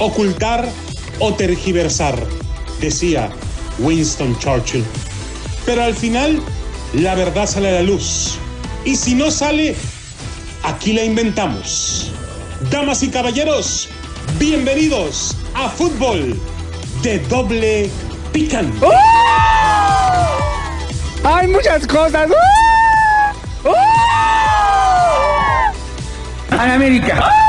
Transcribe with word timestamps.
ocultar 0.00 0.68
o 1.20 1.32
tergiversar, 1.34 2.16
decía 2.80 3.30
Winston 3.78 4.36
Churchill. 4.40 4.84
Pero 5.64 5.84
al 5.84 5.94
final, 5.94 6.42
la 6.94 7.14
verdad 7.14 7.46
sale 7.46 7.68
a 7.68 7.72
la 7.74 7.82
luz. 7.82 8.36
Y 8.84 8.96
si 8.96 9.14
no 9.14 9.30
sale, 9.30 9.76
aquí 10.64 10.94
la 10.94 11.04
inventamos. 11.04 12.10
Damas 12.72 13.04
y 13.04 13.08
caballeros, 13.08 13.88
bienvenidos 14.36 15.36
a 15.54 15.68
Fútbol 15.68 16.40
de 17.02 17.20
Doble 17.20 17.88
Picante. 18.32 18.84
Hay 21.22 21.46
muchas 21.46 21.86
cosas. 21.86 22.28
¡An 26.50 26.70
América! 26.70 27.43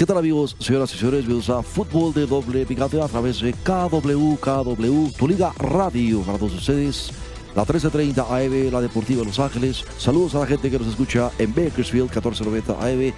¿Qué 0.00 0.06
tal 0.06 0.16
amigos, 0.16 0.56
señoras 0.58 0.94
y 0.94 0.96
señores? 0.96 1.26
Bienvenidos 1.26 1.50
a 1.50 1.62
Fútbol 1.62 2.14
de 2.14 2.26
Doble 2.26 2.64
Picante 2.64 2.98
a 3.02 3.06
través 3.06 3.42
de 3.42 3.52
KW, 3.52 4.34
KW, 4.36 5.10
tu 5.10 5.28
liga 5.28 5.52
radio 5.58 6.22
para 6.22 6.38
todos 6.38 6.54
ustedes. 6.54 7.10
La 7.54 7.64
1330 7.64 8.22
AM, 8.22 8.72
la 8.72 8.80
Deportiva 8.80 9.20
de 9.20 9.26
Los 9.26 9.38
Ángeles. 9.38 9.84
Saludos 9.98 10.34
a 10.34 10.38
la 10.38 10.46
gente 10.46 10.70
que 10.70 10.78
nos 10.78 10.88
escucha 10.88 11.30
en 11.38 11.54
Bakersfield, 11.54 12.08
1490 12.08 12.72
AM. 12.82 13.12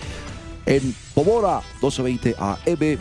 En 0.67 0.97
Pomora, 1.15 1.61
1220 1.81 2.35
AM. 2.37 2.99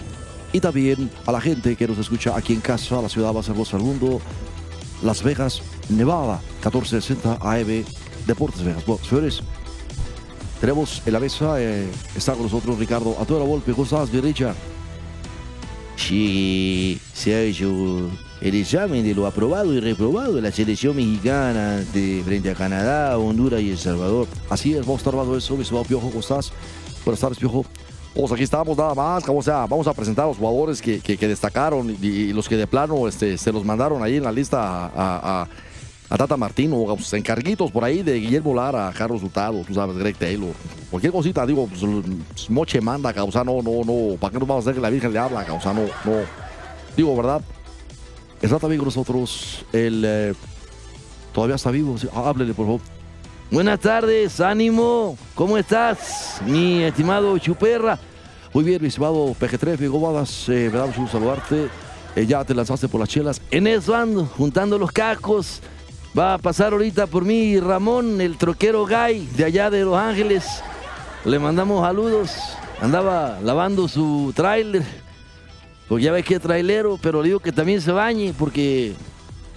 Y 0.54 0.60
también 0.60 1.10
a 1.26 1.32
la 1.32 1.42
gente 1.42 1.76
que 1.76 1.88
nos 1.88 1.98
escucha 1.98 2.38
aquí 2.38 2.54
en 2.54 2.62
casa, 2.62 3.02
la 3.02 3.10
ciudad 3.10 3.34
más 3.34 3.50
hermosa 3.50 3.78
del 3.78 3.88
mundo. 3.88 4.22
Las 5.02 5.24
Vegas, 5.24 5.64
Nevada, 5.90 6.40
1460 6.64 7.40
AM. 7.42 7.84
Deportes 8.28 8.62
Vegas. 8.62 8.86
Bueno, 8.86 9.04
señores, 9.04 9.42
tenemos 10.62 11.02
en 11.06 11.12
la 11.14 11.20
mesa, 11.20 11.56
eh, 11.62 11.90
está 12.16 12.34
con 12.34 12.44
nosotros 12.44 12.78
Ricardo 12.80 13.18
a 13.20 13.26
toda 13.26 13.42
la 13.42 13.46
Volpe. 13.46 13.72
¿Cómo 13.74 13.84
estás, 13.84 14.12
mi 14.14 14.22
Richard? 14.22 14.56
Sí, 15.98 17.00
se 17.14 17.36
ha 17.36 17.42
hecho 17.42 18.10
el 18.42 18.56
examen 18.56 19.04
de 19.04 19.14
lo 19.14 19.28
aprobado 19.28 19.74
y 19.74 19.80
reprobado 19.80 20.34
de 20.36 20.42
la 20.42 20.52
selección 20.52 20.96
mexicana 20.96 21.78
de 21.94 22.22
frente 22.26 22.50
a 22.50 22.56
Canadá, 22.56 23.18
Honduras 23.18 23.62
y 23.62 23.72
El 23.72 23.78
Salvador. 23.78 24.28
Así 24.50 24.74
es, 24.74 24.80
vamos 24.82 24.96
a 24.96 24.98
estar 25.00 25.14
hablando 25.14 25.34
de 25.34 25.40
eso, 25.40 25.56
mi 25.56 25.62
estimado 25.62 25.86
Piojo. 25.86 26.08
¿Cómo 26.08 26.20
estás? 26.22 26.52
Buenas 27.06 27.20
tardes, 27.20 27.38
Piojo. 27.38 27.66
Pues 28.16 28.32
aquí 28.32 28.44
estamos 28.44 28.78
nada 28.78 28.94
más, 28.94 29.24
o 29.28 29.42
sea, 29.42 29.66
vamos 29.68 29.88
a 29.88 29.94
presentar 29.94 30.26
a 30.26 30.28
los 30.30 30.38
jugadores 30.38 30.82
que, 30.82 31.00
que- 31.00 31.18
que 31.18 31.28
destacaron 31.28 31.96
y, 32.02 32.08
y 32.08 32.34
los 32.34 32.50
que 32.50 32.58
de 32.58 32.68
plano 32.68 33.08
este, 33.08 33.38
se 33.38 33.52
los 33.54 33.64
mandaron 33.64 34.04
ahí 34.04 34.18
en 34.18 34.24
la 34.24 34.32
lista 34.34 34.60
a, 34.60 34.86
a- 34.88 35.42
a 35.44 35.48
Tata 36.18 36.36
Martino, 36.38 36.78
o 36.78 36.98
encarguitos 37.14 37.72
por 37.72 37.84
ahí 37.84 38.04
de 38.04 38.16
Guillermo 38.16 38.54
Lara, 38.54 38.92
Carlos 38.98 39.24
Hurtado, 39.24 39.64
tú 39.66 39.74
sabes, 39.74 39.98
Greg 39.98 40.16
Taylor, 40.18 40.54
cualquier 40.90 41.14
cosita, 41.14 41.46
digo, 41.46 41.68
pues, 41.68 42.50
Moche 42.50 42.82
manda, 42.82 43.14
causa, 43.14 43.44
no, 43.44 43.62
no, 43.62 43.84
no, 43.86 44.18
¿para 44.18 44.34
qué 44.34 44.40
nos 44.40 44.48
vamos 44.48 44.66
a 44.66 44.70
hacer 44.70 44.76
que 44.76 44.82
la 44.82 44.90
Virgen 44.90 45.14
le 45.14 45.20
habla, 45.20 45.46
causa, 45.46 45.74
no, 45.74 45.84
no, 46.04 46.22
digo, 46.98 47.16
¿verdad? 47.16 47.42
Está 48.42 48.60
también 48.60 48.80
con 48.80 48.88
nosotros 48.88 49.66
el, 49.72 50.04
eh, 50.06 50.34
todavía 51.32 51.56
está 51.56 51.72
vivo, 51.72 51.96
háblele, 52.14 52.54
por 52.54 52.66
favor. 52.66 52.82
Buenas 53.52 53.82
tardes, 53.82 54.40
ánimo. 54.40 55.18
¿Cómo 55.36 55.58
estás, 55.58 56.42
mi 56.46 56.84
estimado 56.84 57.38
Chuperra? 57.38 58.00
Muy 58.54 58.64
bien, 58.64 58.82
mi 58.82 58.88
estimado 58.88 59.36
PG3, 59.40 59.92
¿cómo 59.92 60.08
andas? 60.10 60.48
Eh, 60.48 60.70
me 60.72 60.80
da 60.80 60.88
saludarte. 61.10 61.68
Eh, 62.16 62.26
ya 62.26 62.44
te 62.44 62.54
lanzaste 62.54 62.88
por 62.88 63.00
las 63.00 63.10
chelas. 63.10 63.42
En 63.52 63.68
eso 63.68 63.94
ando, 63.94 64.26
juntando 64.26 64.78
los 64.78 64.92
cacos. 64.92 65.62
Va 66.18 66.34
a 66.34 66.38
pasar 66.38 66.74
ahorita 66.74 67.08
por 67.08 67.24
mí 67.24 67.58
Ramón, 67.58 68.20
el 68.20 68.38
troquero 68.38 68.86
gay 68.86 69.30
de 69.38 69.46
allá 69.46 69.70
de 69.70 69.86
Los 69.86 69.98
Ángeles. 69.98 70.46
Le 71.24 71.40
mandamos 71.40 71.86
saludos. 71.86 72.36
Andaba 72.82 73.40
lavando 73.42 73.88
su 73.88 74.34
tráiler. 74.36 74.84
Pues 75.88 76.04
ya 76.04 76.12
ves 76.12 76.26
que 76.26 76.40
trailero, 76.40 77.00
pero 77.02 77.22
le 77.22 77.30
digo 77.30 77.40
que 77.40 77.52
también 77.54 77.80
se 77.80 77.92
bañe 77.92 78.34
porque... 78.38 78.94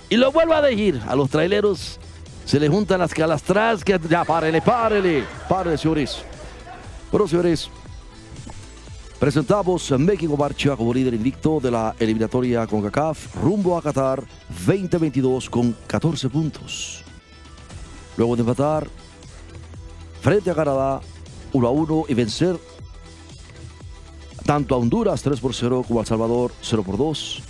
Y 0.09 0.17
lo 0.17 0.31
vuelvo 0.31 0.55
a 0.55 0.63
decir, 0.63 1.01
a 1.09 1.17
los 1.17 1.29
traileros 1.29 1.99
se 2.45 2.61
les 2.61 2.71
juntan 2.71 3.01
las 3.01 3.13
calastras 3.13 3.83
que... 3.83 3.99
Ya, 4.09 4.25
párele, 4.25 4.63
párele, 4.63 5.25
párele, 5.49 5.77
señores. 5.77 6.23
Bueno, 7.11 7.27
señores, 7.27 7.69
presentamos 9.25 9.91
México 9.93 10.37
Marcha 10.37 10.77
como 10.77 10.93
líder 10.93 11.15
invicto 11.15 11.59
de 11.59 11.71
la 11.71 11.97
eliminatoria 11.99 12.67
con 12.67 12.83
CACAF 12.83 13.37
rumbo 13.37 13.79
a 13.79 13.81
Qatar 13.81 14.23
2022 14.67 15.49
con 15.49 15.75
14 15.87 16.29
puntos. 16.29 17.03
Luego 18.19 18.37
de 18.37 18.43
empatar 18.43 18.87
frente 20.21 20.51
a 20.51 20.55
Canadá 20.55 21.01
1 21.55 21.67
a 21.67 21.71
1 21.71 22.05
y 22.07 22.13
vencer 22.13 22.59
tanto 24.45 24.75
a 24.75 24.79
Honduras 24.79 25.23
3 25.23 25.41
por 25.41 25.55
0 25.55 25.87
como 25.89 26.01
a 26.01 26.03
El 26.03 26.07
Salvador 26.07 26.53
0 26.61 26.83
por 26.83 26.99
2, 26.99 27.43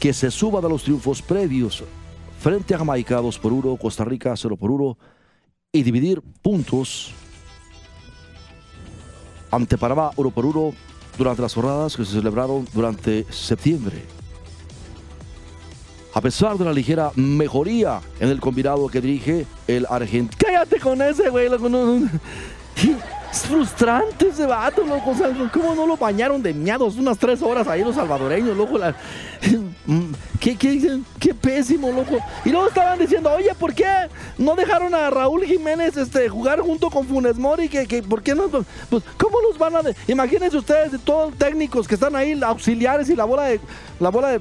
que 0.00 0.12
se 0.12 0.32
suba 0.32 0.60
de 0.60 0.68
los 0.68 0.82
triunfos 0.82 1.22
previos 1.22 1.84
frente 2.40 2.74
a 2.74 2.78
Jamaica 2.78 3.20
2 3.20 3.38
por 3.38 3.52
1, 3.52 3.76
Costa 3.76 4.04
Rica 4.04 4.34
0 4.36 4.56
por 4.56 4.72
1 4.72 4.98
y 5.70 5.84
dividir 5.84 6.22
puntos 6.42 7.14
ante 9.50 9.78
Panamá 9.78 10.10
1 10.16 10.30
por 10.30 10.46
1 10.46 10.72
durante 11.16 11.42
las 11.42 11.54
jornadas 11.54 11.96
que 11.96 12.04
se 12.04 12.12
celebraron 12.12 12.66
durante 12.72 13.26
septiembre. 13.30 14.04
A 16.14 16.20
pesar 16.20 16.56
de 16.56 16.64
la 16.64 16.72
ligera 16.72 17.12
mejoría 17.14 18.00
en 18.18 18.28
el 18.30 18.40
combinado 18.40 18.88
que 18.88 19.00
dirige 19.00 19.46
el 19.66 19.86
argentino. 19.88 20.36
Cállate 20.38 20.80
con 20.80 21.00
ese, 21.02 21.28
güey. 21.28 21.46
Es 21.46 23.42
frustrante 23.42 24.28
ese 24.28 24.46
vato, 24.46 24.84
loco. 24.84 25.12
¿cómo 25.52 25.74
no 25.74 25.86
lo 25.86 25.96
bañaron 25.96 26.42
de 26.42 26.54
miados 26.54 26.96
unas 26.96 27.18
tres 27.18 27.42
horas 27.42 27.68
ahí 27.68 27.84
los 27.84 27.94
salvadoreños, 27.94 28.56
loco? 28.56 28.78
La- 28.78 28.96
¿Qué, 30.38 30.54
qué, 30.56 31.00
qué 31.18 31.32
pésimo, 31.34 31.90
loco. 31.90 32.18
Y 32.44 32.50
luego 32.50 32.68
estaban 32.68 32.98
diciendo, 32.98 33.30
oye, 33.32 33.54
¿por 33.58 33.72
qué 33.72 33.86
no 34.36 34.54
dejaron 34.54 34.94
a 34.94 35.08
Raúl 35.08 35.44
Jiménez 35.44 35.96
este, 35.96 36.28
jugar 36.28 36.60
junto 36.60 36.90
con 36.90 37.06
Funes 37.06 37.36
Mori? 37.36 37.68
Que, 37.70 37.86
que, 37.86 38.02
¿Por 38.02 38.22
qué 38.22 38.34
no? 38.34 38.48
Pues, 38.48 38.64
¿cómo 39.16 39.38
los 39.48 39.56
van 39.58 39.76
a...? 39.76 39.80
Imagínense 40.06 40.58
ustedes, 40.58 40.92
de 40.92 40.98
todos 40.98 41.30
los 41.30 41.38
técnicos 41.38 41.88
que 41.88 41.94
están 41.94 42.14
ahí, 42.14 42.38
auxiliares 42.42 43.08
y 43.08 43.16
la 43.16 43.24
bola 43.24 43.44
de, 43.44 43.60
la 43.98 44.10
bola 44.10 44.28
de 44.28 44.40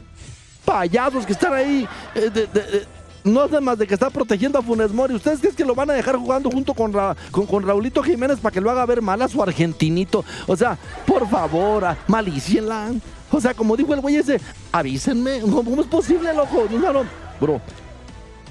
payasos 0.65 1.25
que 1.25 1.31
están 1.31 1.53
ahí, 1.53 1.87
eh, 2.13 2.85
no 3.23 3.41
hace 3.41 3.61
más 3.61 3.77
de 3.77 3.87
que 3.87 3.93
está 3.93 4.09
protegiendo 4.09 4.59
a 4.59 4.61
Funes 4.61 4.91
Mori. 4.91 5.15
¿Ustedes 5.15 5.39
creen 5.39 5.55
que 5.55 5.63
lo 5.65 5.75
van 5.75 5.89
a 5.89 5.93
dejar 5.93 6.17
jugando 6.17 6.49
junto 6.51 6.73
con, 6.73 6.91
Ra- 6.91 7.15
con, 7.31 7.45
con 7.45 7.65
Raulito 7.65 8.03
Jiménez 8.03 8.39
para 8.41 8.51
que 8.53 8.59
lo 8.59 8.69
haga 8.69 8.85
ver 8.85 9.01
mal 9.01 9.21
a 9.21 9.29
su 9.29 9.41
argentinito? 9.41 10.25
O 10.45 10.57
sea, 10.57 10.77
por 11.05 11.27
favor, 11.29 11.95
malícienla. 12.07 12.91
O 13.31 13.41
sea, 13.41 13.53
como 13.53 13.75
dijo 13.75 13.93
el 13.93 14.01
güey 14.01 14.15
ese, 14.15 14.39
avísenme. 14.71 15.41
¿Cómo 15.41 15.81
es 15.81 15.88
posible, 15.88 16.33
loco? 16.33 16.65
No, 16.71 16.93
no. 16.93 17.03
Bro, 17.39 17.61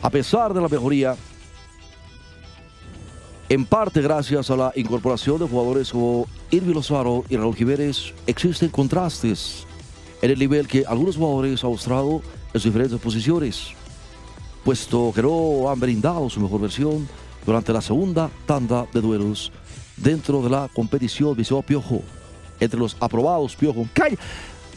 a 0.02 0.10
pesar 0.10 0.52
de 0.52 0.60
la 0.60 0.68
mejoría, 0.68 1.16
en 3.48 3.64
parte 3.64 4.02
gracias 4.02 4.50
a 4.50 4.56
la 4.56 4.72
incorporación 4.74 5.38
de 5.38 5.48
jugadores 5.48 5.90
como 5.90 6.26
Irvi 6.50 6.74
Lozaro 6.74 7.24
y 7.28 7.36
Raúl 7.36 7.56
Jiménez, 7.56 8.12
existen 8.26 8.68
contrastes 8.68 9.66
en 10.22 10.30
el 10.30 10.38
nivel 10.38 10.66
que 10.66 10.84
algunos 10.86 11.16
jugadores 11.16 11.62
han 11.64 11.70
mostrado 11.70 12.22
en 12.52 12.60
sus 12.60 12.64
diferentes 12.64 13.00
posiciones, 13.00 13.68
puesto 14.64 15.12
que 15.14 15.22
no 15.22 15.70
han 15.70 15.78
brindado 15.80 16.28
su 16.28 16.40
mejor 16.40 16.60
versión 16.60 17.08
durante 17.44 17.72
la 17.72 17.80
segunda 17.80 18.30
tanda 18.46 18.86
de 18.92 19.00
duelos 19.00 19.52
dentro 19.96 20.42
de 20.42 20.50
la 20.50 20.68
competición 20.74 21.36
Viseo 21.36 21.62
Piojo. 21.62 22.02
Entre 22.58 22.78
los 22.78 22.96
aprobados, 23.00 23.54
Piojo. 23.54 23.86
¡Calla! 23.92 24.16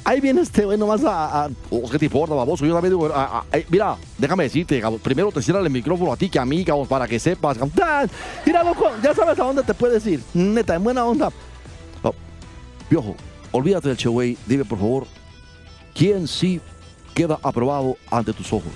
Ahí 0.06 0.22
viene 0.22 0.42
este 0.42 0.66
güey 0.66 0.78
nomás 0.78 1.04
a... 1.04 1.46
a- 1.46 1.50
Oh, 1.70 1.88
¿Qué 1.90 2.00
te 2.00 2.06
importa, 2.06 2.34
baboso? 2.34 2.66
Yo 2.66 2.74
también 2.74 2.94
digo... 2.94 3.08
eh, 3.52 3.66
mira, 3.70 3.96
déjame 4.18 4.46
decirte, 4.46 4.82
primero 5.04 5.32
te 5.32 5.42
cierran 5.42 5.64
el 5.66 5.70
micrófono 5.72 6.14
a 6.14 6.18
ti 6.18 6.30
que 6.30 6.40
a 6.40 6.46
mí, 6.46 6.64
cabrón, 6.66 6.88
para 6.88 7.08
que 7.08 7.20
sepas. 7.20 7.58
cabrón. 7.58 8.10
Mira, 8.46 8.64
loco, 8.64 8.90
ya 9.04 9.14
sabes 9.14 9.40
a 9.40 9.44
dónde 9.44 9.62
te 9.64 9.74
puedes 9.74 10.06
ir. 10.08 10.22
Neta, 10.34 10.76
en 10.76 10.84
buena 10.84 11.06
onda. 11.06 11.30
Oh, 12.02 12.14
Piojo, 12.88 13.16
olvídate 13.52 13.90
del 13.90 13.98
show, 13.98 14.14
güey. 14.14 14.38
Dime, 14.48 14.66
por 14.66 14.80
favor, 14.80 15.06
¿quién 15.94 16.28
sí 16.28 16.60
queda 17.14 17.38
aprobado 17.44 17.98
ante 18.10 18.34
tus 18.34 18.52
ojos? 18.54 18.72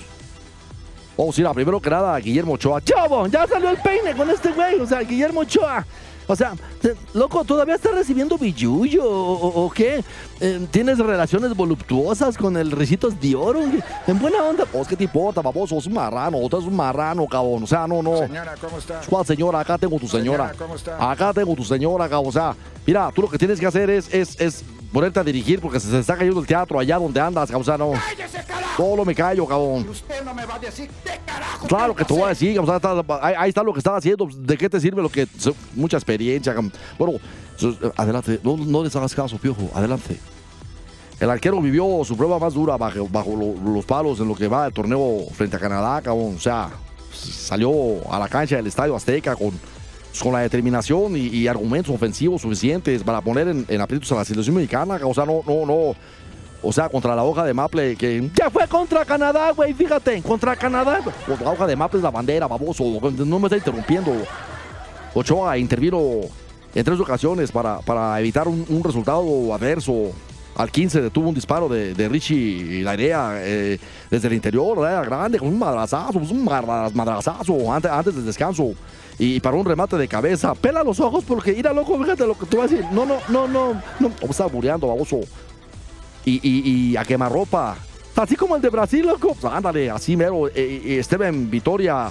Vamos 1.18 1.38
a 1.38 1.42
ir 1.42 1.48
a 1.48 1.54
primero 1.54 1.80
que 1.80 1.90
nada 1.90 2.18
Guillermo 2.18 2.54
Ochoa. 2.54 2.82
¡Chavo! 2.82 3.28
Ya 3.28 3.46
salió 3.48 3.70
el 3.70 3.78
peine 3.78 4.14
con 4.16 4.30
este 4.30 4.52
güey. 4.52 4.80
O 4.80 4.86
sea, 4.88 5.00
Guillermo 5.02 5.42
Ochoa. 5.42 5.86
O 6.28 6.36
sea, 6.36 6.54
te- 6.82 6.96
loco, 7.14 7.44
¿todavía 7.44 7.76
está 7.76 7.92
recibiendo 7.92 8.38
billuyo 8.38 9.04
o, 9.04 9.34
o- 9.34 9.66
o 9.66 9.70
qué? 9.72 10.04
Eh, 10.40 10.68
¿Tienes 10.72 10.98
relaciones 11.00 11.56
voluptuosas 11.56 12.38
con 12.38 12.56
el 12.58 12.72
Ricitos 12.72 13.20
de 13.20 13.36
Oro? 13.36 13.62
En 14.08 14.20
buena 14.20 14.44
onda. 14.44 14.66
Pues, 14.66 14.88
¿qué 14.88 14.96
te 14.96 15.04
importa, 15.04 15.42
baboso? 15.42 15.78
Es 15.78 15.86
un 15.86 15.94
marrano. 15.94 16.38
Tú 16.50 16.58
eres 16.58 16.68
un 16.68 16.76
marrano, 16.76 17.26
cabrón. 17.28 17.64
O 17.64 17.68
sea, 17.68 17.88
no, 17.88 18.02
no. 18.02 18.18
Señora, 18.20 18.56
¿cómo 18.60 18.78
está? 18.78 19.02
¿Cuál 19.10 19.26
señora? 19.26 19.60
Acá 19.60 19.78
tengo 19.78 20.00
tu 20.00 20.08
señora. 20.08 20.50
Señora, 20.50 20.58
¿cómo 20.58 20.76
está? 20.76 21.12
Acá 21.12 21.34
tengo 21.34 21.56
tu 21.56 21.64
señora, 21.64 22.10
cabrón. 22.10 22.30
O 22.30 22.32
sea, 22.32 22.56
mira, 22.86 23.12
tú 23.14 23.22
lo 23.24 23.30
que 23.30 23.38
tienes 23.38 23.60
que 23.60 23.66
hacer 23.68 23.90
es, 23.90 24.14
es, 24.14 24.40
es 24.40 24.64
ponerte 24.94 25.20
a 25.20 25.24
dirigir 25.24 25.60
porque 25.60 25.80
se, 25.80 25.90
se 25.90 26.00
está 26.00 26.16
cayendo 26.16 26.40
el 26.40 26.48
teatro 26.48 26.80
allá 26.80 26.98
donde 26.98 27.20
andas, 27.20 27.50
cabrón. 27.50 27.62
O 27.62 27.66
sea, 27.66 27.78
no. 27.78 27.92
¡Cállese, 27.92 28.44
carajo! 28.48 28.78
Solo 28.78 29.04
me 29.04 29.14
callo, 29.16 29.46
cabrón. 29.46 29.90
Usted 29.90 30.24
no 30.24 30.34
me 30.34 30.46
va 30.46 30.56
a 30.56 30.60
decir 30.60 30.90
qué 31.04 31.20
carajo. 31.26 31.68
Claro 31.68 31.96
que 31.96 32.06
te 32.06 32.14
voy 32.14 32.24
a 32.24 32.28
decir, 32.30 32.58
o 32.60 32.66
sea, 32.66 32.76
está- 32.78 33.04
ahí, 33.22 33.34
ahí 33.38 33.50
está 33.50 33.64
lo 33.64 33.74
que 33.74 33.80
estaba 33.80 33.98
haciendo. 33.98 34.28
¿De 34.38 34.58
qué 34.58 34.70
te 34.70 34.80
sirve 34.80 35.02
lo 35.02 35.10
que... 35.10 35.28
Mucha 35.76 35.98
experiencia. 35.98 36.54
cabrón. 36.54 36.72
Bueno, 36.98 37.14
adelante. 37.98 38.40
No, 38.44 38.56
no 38.58 38.84
les 38.84 38.96
hagas 38.96 39.14
caso, 39.16 39.38
piojo. 39.38 39.70
Adelante. 39.74 40.18
El 41.20 41.30
arquero 41.30 41.62
vivió 41.62 42.02
su 42.04 42.18
prueba 42.18 42.38
más 42.40 42.54
dura 42.54 42.76
bajo, 42.78 43.08
bajo 43.08 43.36
lo- 43.36 43.74
los 43.74 43.86
palos 43.86 44.20
en 44.20 44.28
lo 44.28 44.36
que 44.36 44.48
va 44.48 44.68
el 44.68 44.74
torneo 44.74 45.26
frente 45.34 45.56
a 45.56 45.60
Canadá, 45.60 46.02
cabrón. 46.02 46.36
O 46.36 46.40
sea, 46.40 46.70
salió 47.14 47.72
a 48.12 48.20
la 48.20 48.28
cancha 48.28 48.56
del 48.58 48.68
Estadio 48.68 48.96
Azteca 48.96 49.36
con, 49.36 49.52
con 50.22 50.34
la 50.34 50.40
determinación 50.40 51.16
y, 51.16 51.48
argumentos 51.48 51.94
ofensivos 51.94 52.42
suficientes 52.42 53.04
para 53.04 53.22
poner 53.22 53.48
en, 53.48 53.66
en 53.68 53.82
a 53.82 53.88
la 53.88 54.26
selección 54.26 54.56
mexicana. 54.56 55.00
O 55.04 55.14
sea, 55.14 55.26
no, 55.26 55.42
no, 55.48 55.66
no. 55.66 55.96
O 56.66 56.72
sea, 56.72 56.88
contra 56.88 57.14
la 57.16 57.24
hoja 57.24 57.44
de 57.44 57.54
Maple, 57.54 57.96
que 57.98 58.30
ya 58.34 58.50
fue 58.50 58.66
contra 58.68 59.04
Canadá, 59.04 59.52
güey, 59.52 59.74
fíjate, 59.74 60.22
contra 60.22 60.56
Canadá. 60.56 61.02
Pues 61.28 61.42
la 61.42 61.52
hoja 61.52 61.68
de 61.68 61.76
Maple 61.76 62.00
es 62.00 62.04
la 62.04 62.12
bandera, 62.12 62.48
baboso. 62.48 62.84
No 63.26 63.40
me 63.40 63.48
está 63.48 63.58
interrumpiendo. 63.58 64.14
Ochoa 65.14 65.58
intervino 65.58 66.22
en 66.74 66.84
tres 66.84 67.00
ocasiones 67.00 67.52
para, 67.52 67.80
para 67.80 68.20
evitar 68.20 68.48
un, 68.48 68.82
resultado 68.84 69.54
adverso. 69.54 70.12
Al 70.56 70.72
15 70.72 71.02
detuvo 71.02 71.30
un 71.30 71.36
disparo 71.36 71.68
de, 71.68 71.96
de 71.96 72.08
Richie 72.08 72.84
Larea 72.84 73.34
eh, 73.38 73.80
desde 74.10 74.28
el 74.28 74.36
interior, 74.36 74.78
era 74.88 75.04
grande, 75.04 75.40
con 75.40 75.48
un 75.48 75.58
madrazazo, 75.58 76.20
pues 76.20 76.30
un 76.30 76.46
madra- 76.46 76.92
madrazazo 76.94 77.74
antes, 77.74 77.92
antes 77.92 78.16
del 78.16 78.26
descanso. 78.26 78.74
Y 79.20 79.40
para 79.40 79.56
un 79.56 79.66
remate 79.66 79.96
de 79.98 80.08
cabeza, 80.08 80.54
pela 80.56 80.84
los 80.84 81.00
ojos 81.00 81.24
porque 81.28 81.52
ir 81.52 81.66
loco, 81.74 81.98
fíjate 82.00 82.26
lo 82.26 82.38
que 82.38 82.46
te 82.46 82.56
voy 82.58 82.66
a 82.66 82.68
decir. 82.70 82.86
No, 82.92 83.06
no, 83.06 83.18
no, 83.30 83.48
no, 83.48 83.74
no. 84.00 84.12
O 84.22 84.26
está 84.32 84.48
bureando, 84.48 84.88
baboso. 84.88 85.20
Y, 86.26 86.40
y, 86.42 86.92
y 86.92 86.98
a 86.98 87.04
quemarropa. 87.06 87.78
Así 88.16 88.36
como 88.36 88.56
el 88.56 88.62
de 88.62 88.70
Brasil, 88.70 89.06
loco. 89.06 89.36
Pues 89.40 89.54
ándale, 89.54 89.90
así 89.90 90.16
mero. 90.18 90.48
Eh, 90.48 90.82
eh, 90.86 91.04
Steven 91.04 91.50
Vitoria. 91.50 92.10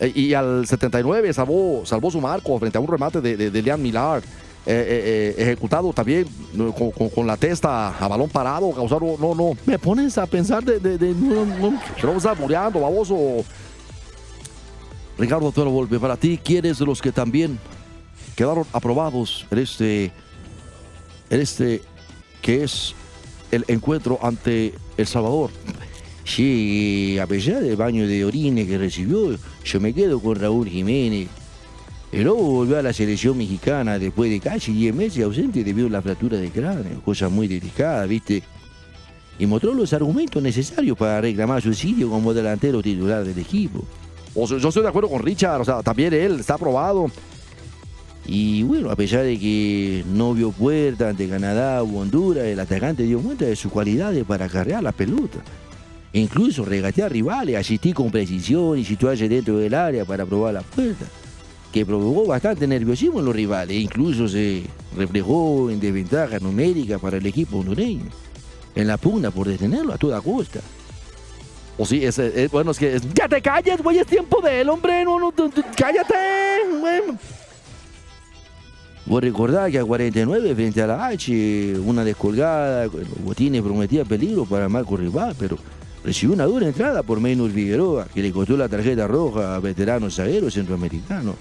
eh, 0.00 0.12
y 0.14 0.34
al 0.34 0.66
79 0.66 1.32
salvó, 1.32 1.82
salvó 1.84 2.10
su 2.10 2.20
marco 2.20 2.58
frente 2.58 2.76
a 2.78 2.80
un 2.80 2.88
remate 2.88 3.20
de, 3.20 3.36
de, 3.36 3.50
de 3.50 3.62
Leon 3.62 3.80
Millar. 3.80 4.22
eh, 4.68 5.34
eh, 5.38 5.42
ejecutado 5.42 5.92
también 5.92 6.26
con, 6.76 6.90
con- 6.90 7.08
con 7.08 7.24
la 7.26 7.36
testa 7.36 7.96
a 7.96 8.08
balón 8.08 8.28
parado, 8.28 8.72
causaron, 8.72 9.14
no, 9.20 9.32
no, 9.32 9.52
me 9.64 9.78
pones 9.78 10.18
a 10.18 10.26
pensar 10.26 10.64
de, 10.64 10.80
de, 10.80 10.98
de- 10.98 11.14
no, 11.14 11.46
no, 11.46 11.80
baboso. 12.80 13.44
Ricardo 15.18 15.50
Tuelo 15.50 15.70
Volpe, 15.70 15.98
para 15.98 16.16
ti, 16.16 16.38
¿quién 16.42 16.66
es 16.66 16.78
de 16.78 16.86
los 16.86 17.00
que 17.00 17.10
también 17.10 17.58
quedaron 18.34 18.66
aprobados 18.72 19.46
en 19.50 19.58
este, 19.58 20.04
en 21.30 21.40
este 21.40 21.82
que 22.42 22.64
es 22.64 22.94
el 23.50 23.64
encuentro 23.68 24.18
ante 24.22 24.74
El 24.96 25.06
Salvador? 25.06 25.50
Sí, 26.24 27.18
a 27.20 27.26
pesar 27.26 27.62
del 27.62 27.76
baño 27.76 28.06
de 28.06 28.24
orines 28.24 28.66
que 28.66 28.76
recibió, 28.76 29.36
yo 29.64 29.80
me 29.80 29.94
quedo 29.94 30.20
con 30.20 30.36
Raúl 30.36 30.68
Jiménez. 30.68 31.28
El 32.12 32.24
lobo 32.24 32.42
volvió 32.42 32.78
a 32.78 32.82
la 32.82 32.92
selección 32.92 33.38
mexicana 33.38 33.98
después 33.98 34.30
de 34.30 34.40
casi 34.40 34.72
10 34.72 34.94
meses 34.94 35.24
ausente 35.24 35.64
debido 35.64 35.86
a 35.86 35.90
la 35.90 36.02
fractura 36.02 36.36
de 36.36 36.50
cráneo, 36.50 37.00
cosa 37.02 37.28
muy 37.28 37.48
delicada, 37.48 38.04
¿viste? 38.06 38.42
Y 39.38 39.46
mostró 39.46 39.72
los 39.72 39.92
argumentos 39.92 40.42
necesarios 40.42 40.96
para 40.96 41.20
reclamar 41.20 41.62
su 41.62 41.72
sitio 41.72 42.10
como 42.10 42.34
delantero 42.34 42.82
titular 42.82 43.24
del 43.24 43.38
equipo. 43.38 43.84
O 44.36 44.46
yo 44.46 44.68
estoy 44.68 44.82
de 44.82 44.88
acuerdo 44.88 45.08
con 45.08 45.22
Richard, 45.22 45.62
o 45.62 45.64
sea, 45.64 45.82
también 45.82 46.12
él 46.12 46.40
está 46.40 46.54
aprobado. 46.54 47.10
Y 48.26 48.62
bueno, 48.64 48.90
a 48.90 48.96
pesar 48.96 49.22
de 49.22 49.38
que 49.38 50.04
no 50.12 50.34
vio 50.34 50.50
puerta 50.50 51.08
ante 51.08 51.26
Canadá 51.26 51.82
u 51.82 51.96
Honduras, 51.98 52.44
el 52.44 52.60
atacante 52.60 53.04
dio 53.04 53.20
cuenta 53.20 53.46
de 53.46 53.56
sus 53.56 53.72
cualidades 53.72 54.24
para 54.24 54.48
cargar 54.48 54.82
la 54.82 54.92
pelota. 54.92 55.38
Incluso 56.12 56.64
regatear 56.64 57.12
rivales, 57.12 57.56
asistir 57.56 57.94
con 57.94 58.10
precisión 58.10 58.78
y 58.78 58.84
situarse 58.84 59.28
dentro 59.28 59.56
del 59.56 59.72
área 59.72 60.04
para 60.04 60.26
probar 60.26 60.54
la 60.54 60.62
puerta, 60.62 61.06
que 61.72 61.86
provocó 61.86 62.26
bastante 62.26 62.66
nerviosismo 62.66 63.20
en 63.20 63.26
los 63.26 63.36
rivales 63.36 63.76
incluso 63.76 64.28
se 64.28 64.64
reflejó 64.96 65.70
en 65.70 65.80
desventaja 65.80 66.38
numérica 66.38 66.98
para 66.98 67.18
el 67.18 67.26
equipo 67.26 67.58
hondureño, 67.58 68.06
en 68.74 68.86
la 68.86 68.96
pugna 68.96 69.30
por 69.30 69.48
detenerlo 69.48 69.94
a 69.94 69.98
toda 69.98 70.20
costa. 70.20 70.60
O 71.78 71.84
sí, 71.84 72.04
es, 72.04 72.18
es- 72.18 72.50
bueno, 72.50 72.70
es 72.70 72.78
que 72.78 72.96
es- 72.96 73.14
ya 73.14 73.28
te 73.28 73.40
calles, 73.42 73.82
güey, 73.82 73.98
es 73.98 74.06
tiempo 74.06 74.40
de 74.40 74.60
él, 74.62 74.68
hombre, 74.68 75.04
cállate, 75.76 76.14
güey. 76.80 77.02
Vos 79.04 79.22
recordás 79.22 79.70
que 79.70 79.78
a 79.78 79.84
49 79.84 80.54
frente 80.54 80.82
a 80.82 80.86
la 80.86 81.06
H, 81.06 81.78
una 81.84 82.02
descolgada, 82.04 82.86
los 82.86 83.22
botines 83.24 83.62
prometía 83.62 84.04
peligro 84.04 84.44
para 84.46 84.68
Marco 84.68 84.96
Rival, 84.96 85.34
pero 85.38 85.56
recibió 86.04 86.34
una 86.34 86.44
dura 86.44 86.66
entrada 86.66 87.02
por 87.04 87.20
Maynard 87.20 87.52
Figueroa, 87.52 88.06
que 88.12 88.20
le 88.22 88.32
costó 88.32 88.56
la 88.56 88.68
tarjeta 88.68 89.06
roja 89.06 89.54
a 89.54 89.60
veterano 89.60 90.10
zaguero 90.10 90.50
centroamericano. 90.50 91.36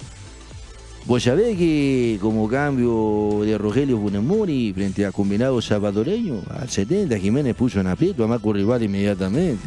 Vos 1.06 1.24
sabés 1.24 1.58
que 1.58 2.18
como 2.22 2.48
cambio 2.48 3.40
de 3.44 3.58
Rogelio 3.58 4.00
Funemori 4.00 4.72
frente 4.74 5.06
a 5.06 5.12
combinado 5.12 5.60
salvadoreño, 5.62 6.42
al 6.50 6.70
70 6.70 7.18
Jiménez 7.18 7.56
puso 7.56 7.80
en 7.80 7.88
aprieto 7.88 8.24
a 8.24 8.28
Marco 8.28 8.52
Rival 8.54 8.84
inmediatamente. 8.84 9.64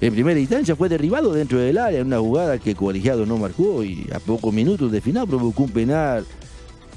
En 0.00 0.14
primera 0.14 0.40
instancia 0.40 0.74
fue 0.74 0.88
derribado 0.88 1.32
dentro 1.34 1.58
del 1.58 1.76
área 1.76 2.00
en 2.00 2.06
una 2.06 2.18
jugada 2.18 2.58
que 2.58 2.74
colegiado 2.74 3.26
no 3.26 3.36
marcó 3.36 3.84
y 3.84 4.08
a 4.14 4.18
pocos 4.18 4.52
minutos 4.52 4.90
de 4.90 5.02
final 5.02 5.28
provocó 5.28 5.64
un 5.64 5.70
penal 5.70 6.24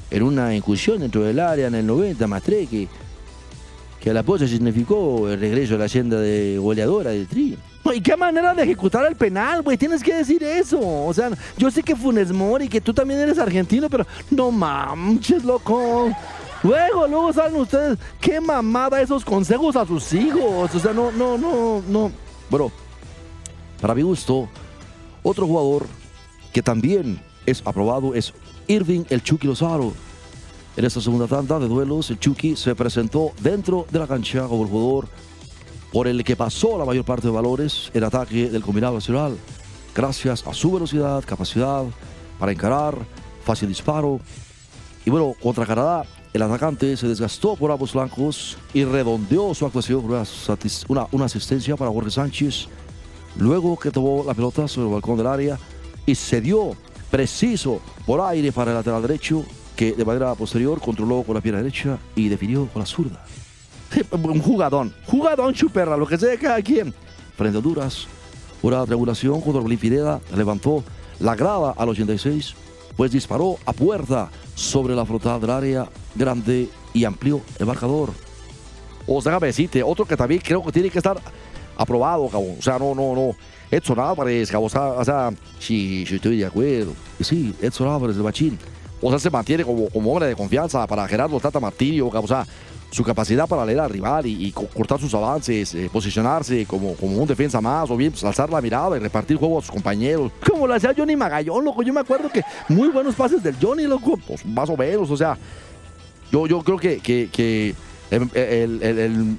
en 0.09 0.23
una 0.23 0.55
incursión 0.55 0.99
dentro 0.99 1.23
del 1.23 1.39
área 1.39 1.67
en 1.67 1.75
el 1.75 1.85
90 1.85 2.25
más 2.27 2.41
3 2.43 2.69
que, 2.69 2.87
que 3.99 4.09
a 4.09 4.13
la 4.13 4.23
postre 4.23 4.47
significó 4.47 5.27
el 5.27 5.37
regreso 5.37 5.75
a 5.75 5.79
la 5.79 5.89
senda 5.89 6.17
de 6.17 6.57
goleadora 6.57 7.09
del 7.11 7.27
Tri. 7.27 7.57
¿Y 7.93 7.99
qué 7.99 8.15
manera 8.15 8.53
de 8.53 8.63
ejecutar 8.63 9.05
el 9.05 9.17
penal, 9.17 9.61
güey? 9.63 9.77
Tienes 9.77 10.01
que 10.01 10.13
decir 10.13 10.41
eso. 10.41 10.79
O 10.79 11.13
sea, 11.13 11.29
yo 11.57 11.69
sé 11.69 11.83
que 11.83 11.97
Funes 11.97 12.31
Mori, 12.31 12.69
que 12.69 12.79
tú 12.79 12.93
también 12.93 13.19
eres 13.19 13.37
argentino, 13.37 13.89
pero 13.89 14.07
no 14.31 14.49
manches, 14.49 15.43
loco. 15.43 16.09
Luego, 16.63 17.07
luego 17.07 17.33
saben 17.33 17.55
ustedes 17.59 17.97
qué 18.21 18.39
mamada 18.39 19.01
esos 19.01 19.25
consejos 19.25 19.75
a 19.75 19.85
sus 19.85 20.13
hijos. 20.13 20.73
O 20.73 20.79
sea, 20.79 20.93
no, 20.93 21.11
no, 21.11 21.37
no, 21.37 21.83
no. 21.85 22.11
Bro, 22.49 22.71
para 23.83 23.95
mi 23.95 24.01
gusto, 24.01 24.47
otro 25.23 25.45
jugador 25.45 25.87
que 26.53 26.63
también 26.63 27.21
es 27.45 27.61
aprobado 27.65 28.15
es 28.15 28.33
Irving 28.67 29.03
el 29.09 29.21
Chucky 29.21 29.45
Lozaro. 29.45 29.91
En 30.77 30.85
esta 30.85 31.01
segunda 31.01 31.27
tanda 31.27 31.59
de 31.59 31.67
duelos, 31.67 32.09
el 32.09 32.17
Chucky 32.17 32.55
se 32.55 32.75
presentó 32.75 33.33
dentro 33.41 33.85
de 33.91 33.99
la 33.99 34.07
cancha 34.07 34.47
como 34.47 34.63
el 34.63 34.69
jugador 34.69 35.09
por 35.91 36.07
el 36.07 36.23
que 36.23 36.37
pasó 36.37 36.77
la 36.77 36.85
mayor 36.85 37.03
parte 37.03 37.27
de 37.27 37.33
valores 37.33 37.91
en 37.93 38.05
ataque 38.05 38.49
del 38.49 38.63
combinado 38.63 38.93
nacional, 38.93 39.37
gracias 39.93 40.47
a 40.47 40.53
su 40.53 40.71
velocidad, 40.71 41.21
capacidad 41.25 41.83
para 42.39 42.53
encarar, 42.53 42.97
fácil 43.43 43.67
disparo. 43.67 44.21
Y 45.05 45.09
bueno, 45.09 45.35
contra 45.43 45.65
Canadá, 45.65 46.05
el 46.31 46.41
atacante 46.41 46.95
se 46.95 47.09
desgastó 47.09 47.57
por 47.57 47.69
ambos 47.69 47.91
flancos 47.91 48.57
y 48.73 48.85
redondeó 48.85 49.53
su 49.53 49.65
actuación 49.65 50.03
con 50.07 51.07
una 51.11 51.25
asistencia 51.25 51.75
para 51.75 51.91
Jorge 51.91 52.11
Sánchez, 52.11 52.69
luego 53.37 53.77
que 53.77 53.91
tomó 53.91 54.23
la 54.25 54.33
pelota 54.33 54.67
sobre 54.67 54.87
el 54.87 54.93
balcón 54.93 55.17
del 55.17 55.27
área 55.27 55.59
y 56.05 56.15
se 56.15 56.41
dio 56.41 56.75
preciso 57.09 57.79
por 58.05 58.21
aire 58.21 58.51
para 58.51 58.71
el 58.71 58.77
lateral 58.77 59.01
derecho, 59.01 59.45
que 59.75 59.93
de 59.93 60.05
manera 60.05 60.33
posterior 60.35 60.79
controló 60.79 61.23
con 61.23 61.35
la 61.35 61.41
pierna 61.41 61.61
derecha 61.61 61.97
y 62.15 62.29
definió 62.29 62.67
con 62.67 62.81
la 62.81 62.85
zurda. 62.85 63.23
Un 64.11 64.41
jugadón, 64.41 64.93
jugadón 65.05 65.53
chuperra, 65.53 65.97
lo 65.97 66.07
que 66.07 66.17
sea 66.17 66.37
cada 66.37 66.61
quien. 66.61 66.93
Frente 67.35 67.57
a 67.57 67.59
Honduras, 67.59 68.07
una 68.61 68.85
triangulación 68.85 69.41
contra 69.41 69.59
Orbelín 69.59 69.79
Pineda 69.79 70.21
levantó 70.35 70.83
la 71.19 71.35
grada 71.35 71.73
al 71.77 71.89
86, 71.89 72.55
pues 72.95 73.11
disparó 73.11 73.57
a 73.65 73.73
puerta 73.73 74.29
sobre 74.55 74.95
la 74.95 75.05
frontal 75.05 75.41
del 75.41 75.49
área 75.49 75.89
grande 76.15 76.69
y 76.93 77.05
amplió 77.05 77.41
el 77.59 77.65
marcador. 77.65 78.11
O 79.05 79.21
sea, 79.21 79.31
déjame 79.31 79.47
decirte, 79.47 79.83
otro 79.83 80.05
que 80.05 80.15
también 80.15 80.41
creo 80.43 80.63
que 80.63 80.71
tiene 80.71 80.89
que 80.89 80.99
estar 80.99 81.19
aprobado, 81.77 82.27
cabrón. 82.27 82.55
O 82.59 82.61
sea, 82.61 82.77
no, 82.79 82.93
no, 82.95 83.13
no. 83.15 83.35
Edson 83.71 83.99
Álvarez, 83.99 84.51
cabrón. 84.51 84.67
O 84.67 84.69
sea, 84.69 84.81
o 84.83 85.05
sea, 85.05 85.29
sí, 85.59 86.05
sí, 86.07 86.15
estoy 86.15 86.37
de 86.37 86.45
acuerdo. 86.45 86.93
Sí, 87.19 87.53
Edson 87.61 87.87
Álvarez, 87.87 88.15
el 88.17 88.23
bachín. 88.23 88.57
O 89.01 89.09
sea, 89.09 89.19
se 89.19 89.29
mantiene 89.29 89.63
como, 89.65 89.89
como 89.89 90.11
hombre 90.11 90.27
de 90.27 90.35
confianza 90.35 90.85
para 90.87 91.07
Gerardo 91.07 91.39
Tata 91.39 91.59
Martirio, 91.59 92.05
cabrón. 92.09 92.25
O 92.25 92.27
sea, 92.27 92.47
su 92.91 93.03
capacidad 93.03 93.47
para 93.47 93.65
leer 93.65 93.79
al 93.79 93.89
rival 93.89 94.27
y, 94.27 94.45
y 94.45 94.51
co- 94.51 94.67
cortar 94.67 94.99
sus 94.99 95.11
avances, 95.15 95.73
eh, 95.73 95.89
posicionarse 95.91 96.63
como, 96.67 96.93
como 96.93 97.17
un 97.17 97.27
defensa 97.27 97.59
más, 97.59 97.89
o 97.89 97.97
bien 97.97 98.11
pues, 98.11 98.23
alzar 98.23 98.51
la 98.51 98.61
mirada 98.61 98.95
y 98.95 98.99
repartir 98.99 99.35
juego 99.37 99.57
a 99.57 99.61
sus 99.61 99.71
compañeros. 99.71 100.31
Como 100.47 100.67
lo 100.67 100.75
hacía 100.75 100.93
Johnny 100.95 101.15
Magallón, 101.15 101.65
loco. 101.65 101.81
Yo 101.81 101.91
me 101.91 102.01
acuerdo 102.01 102.29
que 102.29 102.43
muy 102.69 102.89
buenos 102.89 103.15
pases 103.15 103.41
del 103.41 103.55
Johnny, 103.59 103.83
loco. 103.87 104.19
Pues 104.27 104.45
más 104.45 104.69
o 104.69 104.77
menos, 104.77 105.09
o 105.09 105.17
sea, 105.17 105.35
yo, 106.31 106.45
yo 106.45 106.61
creo 106.61 106.77
que, 106.77 106.99
que, 106.99 107.29
que 107.31 107.73
el, 108.11 108.29
el- 108.35 108.83
el- 108.99 109.37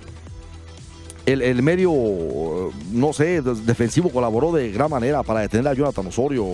el- 1.26 1.42
el- 1.42 1.62
medio, 1.62 1.92
no 2.92 3.12
sé, 3.12 3.40
de- 3.42 3.54
defensivo 3.54 4.10
colaboró 4.10 4.52
de 4.52 4.70
gran 4.72 4.90
manera 4.90 5.22
para 5.22 5.40
detener 5.40 5.68
a 5.68 5.74
Jonathan 5.74 6.06
Osorio, 6.06 6.46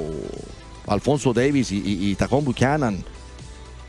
Alfonso 0.86 1.32
Davis 1.32 1.72
y, 1.72 2.10
y, 2.10 2.14
Tacón 2.14 2.44
Buchanan. 2.44 3.02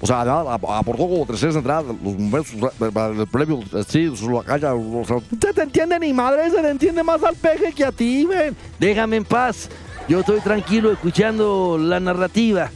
O 0.04 0.08
sea, 0.08 0.22
aportó 0.22 1.08
como 1.08 1.26
terceras 1.28 1.56
entradas, 1.56 1.86
los 1.86 3.18
el 3.20 3.28
premio, 3.28 3.60
sí, 3.88 4.12
la 4.32 4.44
calle. 4.44 4.68
Usted 4.74 5.54
te 5.54 5.62
entiende 5.62 6.00
ni 6.00 6.12
madre, 6.12 6.50
se 6.50 6.60
le 6.62 6.72
entiende 6.72 7.04
más 7.04 7.22
al 7.24 7.36
peje 7.36 7.72
que 7.72 7.86
a 7.86 7.92
ti, 7.92 8.26
ven. 8.26 8.56
Déjame 8.80 9.18
en 9.18 9.26
paz. 9.26 9.70
Yo 10.10 10.22
estoy 10.22 10.40
tranquilo 10.42 10.92
escuchando 10.92 11.78
la 11.80 12.00
narrativa. 12.00 12.72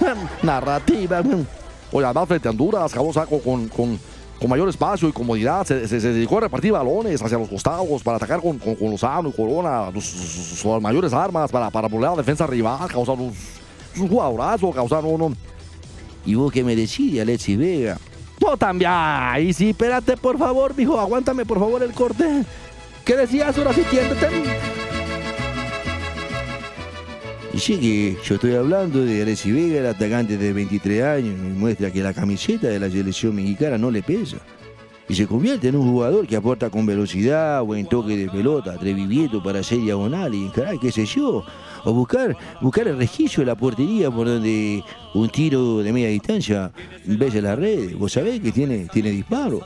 narrativa, 0.42 1.22
Oye, 1.92 2.04
además 2.04 2.28
frente 2.28 2.48
a 2.48 2.50
Honduras, 2.50 2.92
acabó 2.92 3.12
saco 3.12 3.40
con, 3.40 3.68
con, 4.38 4.50
mayor 4.50 4.68
espacio 4.68 5.08
y 5.08 5.12
comodidad. 5.12 5.66
Se, 5.66 5.86
dedicó 5.86 6.38
a 6.38 6.42
repartir 6.42 6.72
balones 6.72 7.22
hacia 7.22 7.38
los 7.38 7.48
costados 7.48 8.02
para 8.02 8.16
atacar 8.16 8.40
con, 8.40 8.58
con, 8.58 8.74
con 8.74 8.90
Lozano 8.90 9.28
y 9.28 9.32
Corona, 9.32 9.90
sus, 10.00 10.64
mayores 10.80 11.12
armas 11.12 11.50
para, 11.50 11.70
para 11.70 11.88
la 11.88 12.16
defensa 12.16 12.46
rival, 12.46 12.88
causar 12.88 13.16
un, 13.16 13.32
un 13.96 14.08
jugadorazo, 14.08 14.70
causar 14.70 15.04
uno. 15.04 15.32
¿Y 16.24 16.34
vos 16.34 16.52
qué 16.52 16.62
me 16.62 16.76
decís, 16.76 17.20
Alexis 17.20 17.58
Vega? 17.58 17.98
No, 18.40 18.56
también. 18.56 18.90
Ay, 18.92 19.52
sí, 19.52 19.70
espérate, 19.70 20.16
por 20.16 20.38
favor, 20.38 20.74
mijo. 20.76 20.98
Aguántame, 20.98 21.44
por 21.44 21.58
favor, 21.58 21.82
el 21.82 21.92
corte. 21.92 22.44
¿Qué 23.04 23.16
decías? 23.16 23.56
Ahora 23.56 23.72
sí, 23.72 23.82
tiéndete. 23.90 24.67
Sí 27.58 27.76
que 27.76 28.16
yo 28.24 28.36
estoy 28.36 28.54
hablando 28.54 29.04
de 29.04 29.20
Alexis 29.20 29.52
Vega, 29.52 29.80
el 29.80 29.86
atacante 29.86 30.38
de 30.38 30.52
23 30.52 31.02
años, 31.02 31.34
y 31.38 31.58
muestra 31.58 31.90
que 31.90 32.00
la 32.00 32.14
camiseta 32.14 32.68
de 32.68 32.78
la 32.78 32.88
selección 32.88 33.34
mexicana 33.34 33.76
no 33.76 33.90
le 33.90 34.00
pesa. 34.00 34.36
Y 35.08 35.14
se 35.14 35.26
convierte 35.26 35.68
en 35.68 35.76
un 35.76 35.90
jugador 35.90 36.26
que 36.26 36.36
aporta 36.36 36.70
con 36.70 36.86
velocidad, 36.86 37.62
buen 37.64 37.86
toque 37.86 38.16
de 38.16 38.30
pelota, 38.30 38.72
atrevimiento 38.72 39.42
para 39.42 39.58
hacer 39.58 39.80
diagonal 39.80 40.34
y 40.34 40.48
caray, 40.50 40.78
qué 40.78 40.92
sé 40.92 41.04
yo 41.04 41.44
o 41.84 41.92
buscar, 41.92 42.36
buscar 42.60 42.86
el 42.86 42.96
registro 42.96 43.42
de 43.42 43.46
la 43.46 43.56
portería 43.56 44.10
por 44.10 44.28
donde 44.28 44.82
un 45.14 45.28
tiro 45.28 45.78
de 45.78 45.92
media 45.92 46.08
distancia 46.08 46.70
besa 47.04 47.40
la 47.40 47.56
red. 47.56 47.96
Vos 47.96 48.12
sabés 48.12 48.40
que 48.40 48.52
tiene, 48.52 48.86
tiene 48.86 49.10
disparo. 49.10 49.60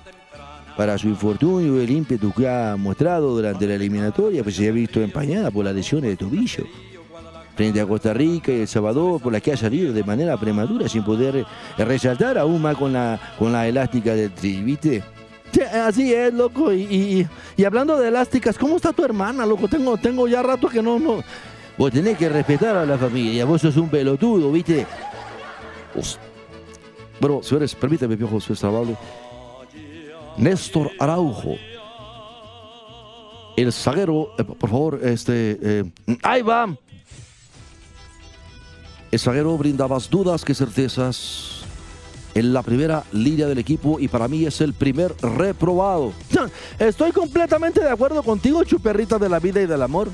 Para 0.77 0.97
su 0.97 1.09
infortunio, 1.09 1.81
el 1.81 1.91
ímpetu 1.91 2.33
que 2.33 2.49
ha 2.49 2.75
mostrado 2.77 3.35
durante 3.35 3.67
la 3.67 3.75
eliminatoria 3.75 4.43
pues 4.43 4.57
se 4.57 4.69
ha 4.69 4.73
visto 4.73 5.03
empañada 5.03 5.51
por 5.51 5.65
las 5.65 5.75
lesiones 5.75 6.11
de 6.11 6.17
tobillo. 6.17 6.65
Frente 7.55 7.81
a 7.81 7.87
Costa 7.87 8.15
Rica 8.15 8.51
y 8.51 8.63
El 8.63 8.69
Salvador, 8.69 9.21
por 9.21 9.33
las 9.33 9.43
que 9.43 9.53
ha 9.53 9.57
salido 9.57 9.93
de 9.93 10.03
manera 10.05 10.37
prematura 10.39 10.89
sin 10.89 11.05
poder 11.05 11.45
resaltar 11.77 12.39
aún 12.39 12.63
más 12.63 12.77
con 12.77 12.93
la, 12.93 13.21
con 13.39 13.53
la 13.53 13.69
elástica 13.69 14.15
del 14.15 14.33
tri, 14.33 14.63
¿viste? 14.63 15.03
Así 15.87 16.13
es, 16.13 16.33
loco. 16.33 16.73
Y, 16.73 17.27
y, 17.57 17.65
hablando 17.65 17.99
de 17.99 18.09
elásticas, 18.09 18.57
¿cómo 18.57 18.77
está 18.77 18.93
tu 18.93 19.05
hermana, 19.05 19.45
loco? 19.45 19.69
Tengo, 19.69 19.97
tengo 19.99 20.27
ya 20.27 20.43
rato 20.43 20.69
que 20.69 20.83
no, 20.83 20.99
no, 20.99 21.23
Vos 21.77 21.91
tenés 21.91 22.19
que 22.19 22.29
respetar 22.29 22.77
a 22.77 22.87
la 22.87 22.99
familia. 22.99 23.45
Vos 23.45 23.61
sos 23.61 23.77
un 23.77 23.89
pelotudo, 23.89 24.51
¿viste? 24.53 24.87
Bueno, 27.21 27.43
señores, 27.43 27.75
permíteme, 27.75 28.17
viejo, 28.17 28.41
su 28.41 28.67
amable. 28.67 28.97
Néstor 30.37 30.91
Araujo. 30.99 31.57
El 33.57 33.73
zaguero, 33.73 34.33
eh, 34.39 34.45
por 34.45 34.71
favor, 34.71 35.01
este. 35.03 35.59
Eh, 35.61 35.85
ahí 36.23 36.43
va. 36.43 36.75
El 39.13 39.19
zaguero 39.19 39.59
brinda 39.59 39.87
más 39.87 40.09
dudas 40.09 40.43
que 40.43 40.55
certezas 40.55 41.61
en 42.35 42.55
la 42.55 42.63
primera 42.63 43.05
línea 43.13 43.47
del 43.47 43.59
equipo 43.59 44.01
y 44.01 44.09
para 44.09 44.27
mí 44.27 44.47
es 44.47 44.63
el 44.63 44.73
primer 44.73 45.15
reprobado. 45.21 46.15
Estoy 46.79 47.13
completamente 47.13 47.81
de 47.81 47.91
acuerdo 47.91 48.23
contigo, 48.23 48.65
chuperrita 48.65 49.19
de 49.19 49.29
la 49.29 49.39
vida 49.39 49.61
y 49.61 49.67
del 49.67 49.83
amor. 49.83 50.09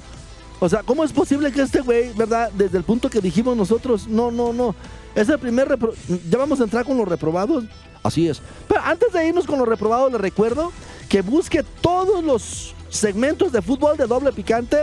O 0.59 0.69
sea, 0.69 0.83
¿cómo 0.83 1.05
es 1.05 1.12
posible 1.12 1.52
que 1.52 1.62
este 1.62 1.81
güey, 1.81 2.12
verdad, 2.14 2.50
desde 2.50 2.76
el 2.76 2.83
punto 2.83 3.09
que 3.09 3.21
dijimos 3.21 3.57
nosotros, 3.57 4.09
no, 4.09 4.33
no, 4.33 4.52
no, 4.52 4.75
es 5.14 5.28
el 5.28 5.38
primer 5.38 5.69
repro 5.69 5.93
¿Ya 6.28 6.37
vamos 6.37 6.61
a 6.61 6.64
entrar 6.64 6.85
con 6.85 6.99
los 6.99 7.07
reprobados? 7.07 7.67
Así 8.02 8.28
es. 8.28 8.43
Pero 8.67 8.81
antes 8.83 9.12
de 9.12 9.28
irnos 9.28 9.47
con 9.47 9.61
los 9.61 9.69
reprobados, 9.69 10.11
le 10.11 10.19
recuerdo 10.19 10.73
que 11.09 11.23
busque 11.23 11.62
todos 11.81 12.25
los 12.25 12.75
segmentos 12.88 13.52
de 13.52 13.62
fútbol 13.62 13.97
de 13.97 14.09
doble 14.09 14.33
picante 14.33 14.78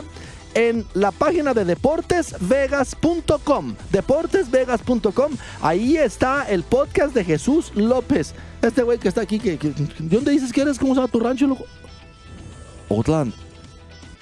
en 0.55 0.83
la 0.93 1.11
página 1.11 1.53
de 1.53 1.65
deportesvegas.com. 1.65 3.75
Deportesvegas.com. 3.91 5.33
Ahí 5.61 5.97
está 5.97 6.49
el 6.49 6.63
podcast 6.63 7.13
de 7.13 7.23
Jesús 7.23 7.71
López. 7.75 8.33
Este 8.61 8.81
güey 8.81 8.97
que 8.97 9.09
está 9.09 9.21
aquí, 9.21 9.37
que, 9.37 9.57
¿de 9.57 9.75
dónde 9.99 10.31
dices 10.31 10.51
que 10.51 10.61
eres? 10.61 10.79
¿Cómo 10.79 10.95
se 10.95 11.01
llama 11.01 11.11
tu 11.11 11.19
rancho, 11.19 11.45
loco? 11.45 11.65
Otlán. 12.89 13.31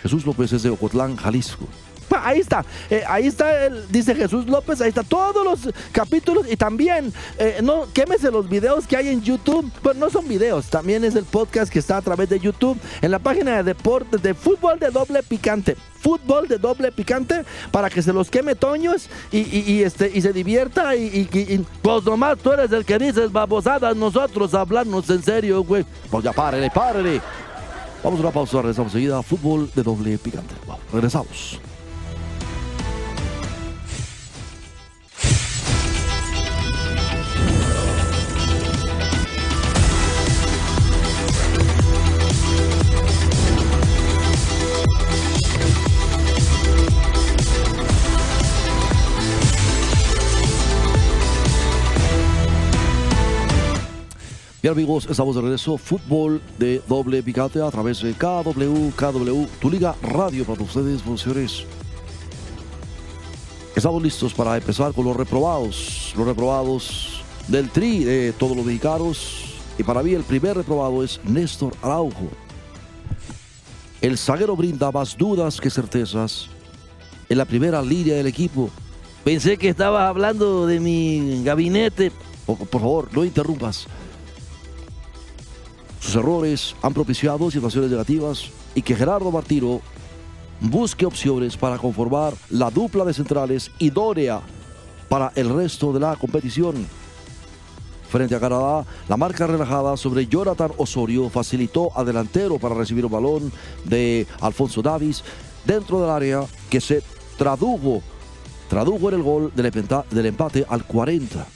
Jesús 0.02 0.26
López 0.26 0.52
es 0.52 0.64
de 0.64 0.70
Ocotlán, 0.70 1.16
Jalisco. 1.16 1.66
Ahí 2.12 2.40
está, 2.40 2.66
eh, 2.90 3.04
ahí 3.08 3.28
está, 3.28 3.70
dice 3.90 4.16
Jesús 4.16 4.48
López, 4.48 4.82
ahí 4.82 4.90
está 4.90 5.04
todos 5.04 5.44
los 5.44 5.74
capítulos 5.92 6.46
y 6.50 6.56
también, 6.56 7.14
eh, 7.38 7.60
no 7.64 7.88
quémese 7.94 8.32
los 8.32 8.48
videos 8.48 8.88
que 8.88 8.98
hay 8.98 9.10
en 9.10 9.22
YouTube, 9.22 9.72
pues 9.82 9.96
no 9.96 10.10
son 10.10 10.28
videos, 10.28 10.68
también 10.68 11.04
es 11.04 11.16
el 11.16 11.26
podcast 11.26 11.72
que 11.72 11.80
está 11.80 11.98
a 11.98 12.02
través 12.02 12.30
de 12.30 12.40
YouTube 12.40 12.80
en 13.02 13.12
la 13.12 13.20
página 13.20 13.58
de 13.58 13.64
deportes 13.64 14.22
de 14.22 14.34
fútbol 14.34 14.80
de 14.80 14.90
doble 14.90 15.24
picante, 15.24 15.76
fútbol 16.00 16.48
de 16.48 16.58
doble 16.58 16.92
picante 16.92 17.44
para 17.72 17.90
que 17.90 18.02
se 18.02 18.14
los 18.14 18.30
queme 18.30 18.56
Toños 18.56 19.10
y, 19.32 19.82
este, 19.82 20.12
y 20.14 20.22
se 20.22 20.34
divierta 20.34 20.96
y, 20.96 21.28
y, 21.32 21.66
pues 21.82 22.04
nomás 22.04 22.38
tú 22.38 22.52
eres 22.52 22.72
el 22.72 22.86
que 22.86 23.00
dices 23.00 23.32
babosadas, 23.32 23.96
nosotros 23.96 24.54
hablarnos 24.54 25.10
en 25.10 25.24
serio, 25.24 25.64
güey. 25.64 25.86
Pues 26.10 26.24
ya 26.24 26.34
párele, 26.34 26.70
párele. 26.70 27.22
Vamos 28.04 28.20
a 28.20 28.24
una 28.24 28.32
pausa, 28.32 28.58
regresamos 28.58 28.92
seguida 28.92 29.18
a 29.18 29.24
fútbol 29.24 29.72
de 29.74 29.82
doble 29.82 30.18
picante. 30.18 30.54
regresamos. 30.92 31.60
Bien 54.64 54.72
amigos, 54.72 55.06
estamos 55.10 55.36
de 55.36 55.42
regreso. 55.42 55.78
Fútbol 55.78 56.42
de 56.58 56.82
doble 56.88 57.22
picante 57.22 57.62
a 57.62 57.70
través 57.70 58.02
de 58.02 58.14
KW, 58.14 58.92
KW, 58.96 59.46
tu 59.60 59.70
liga 59.70 59.94
radio 60.02 60.46
para 60.46 60.64
ustedes, 60.64 61.02
señores. 61.20 61.66
Estamos 63.76 64.02
listos 64.02 64.34
para 64.34 64.56
empezar 64.56 64.94
con 64.94 65.04
los 65.04 65.18
reprobados. 65.18 66.14
Los 66.16 66.26
reprobados 66.26 67.26
del 67.50 67.70
tri 67.72 68.06
de 68.06 68.32
todos 68.32 68.56
los 68.56 68.66
mexicanos. 68.66 69.58
Y 69.78 69.84
para 69.84 70.02
mí 70.02 70.14
el 70.14 70.24
primer 70.24 70.56
reprobado 70.56 71.04
es 71.04 71.20
Néstor 71.26 71.76
Araujo. 71.82 72.30
El 74.00 74.18
zaguero 74.18 74.56
brinda 74.56 74.94
más 74.94 75.18
dudas 75.18 75.60
que 75.60 75.70
certezas 75.70 76.48
en 77.28 77.38
la 77.38 77.44
primera 77.44 77.82
línea 77.82 78.16
del 78.16 78.28
equipo. 78.28 78.70
Pensé 79.26 79.58
que 79.58 79.68
estabas 79.68 80.08
hablando 80.08 80.66
de 80.68 80.80
mi 80.80 81.44
gabinete. 81.44 82.14
por 82.46 82.80
favor, 82.80 83.10
no 83.12 83.26
interrumpas. 83.26 83.90
Sus 86.04 86.16
errores 86.18 86.76
han 86.82 86.94
propiciado 86.94 87.50
situaciones 87.50 87.90
negativas 87.90 88.52
y 88.76 88.82
que 88.82 88.94
Gerardo 88.94 89.32
Martiro 89.32 89.80
busque 90.60 91.06
opciones 91.06 91.56
para 91.56 91.78
conformar 91.78 92.34
la 92.50 92.70
dupla 92.70 93.06
de 93.06 93.14
centrales 93.14 93.72
idónea 93.80 94.42
para 95.08 95.32
el 95.36 95.50
resto 95.50 95.94
de 95.94 96.02
la 96.02 96.18
competición. 96.18 96.86
Frente 98.10 98.36
a 98.36 98.40
Canadá, 98.42 98.86
la 99.08 99.16
marca 99.16 99.48
relajada 99.48 99.96
sobre 99.96 100.28
Jonathan 100.28 100.72
Osorio 100.78 101.30
facilitó 101.30 101.98
a 101.98 102.04
delantero 102.04 102.60
para 102.60 102.76
recibir 102.76 103.06
un 103.06 103.12
balón 103.12 103.52
de 103.86 104.28
Alfonso 104.42 104.82
Davis 104.82 105.24
dentro 105.66 106.02
del 106.02 106.10
área 106.10 106.44
que 106.70 106.82
se 106.82 107.02
tradujo, 107.38 108.02
tradujo 108.70 109.08
en 109.08 109.16
el 109.16 109.24
gol 109.24 109.54
del 109.56 110.26
empate 110.26 110.66
al 110.68 110.86
40. 110.86 111.48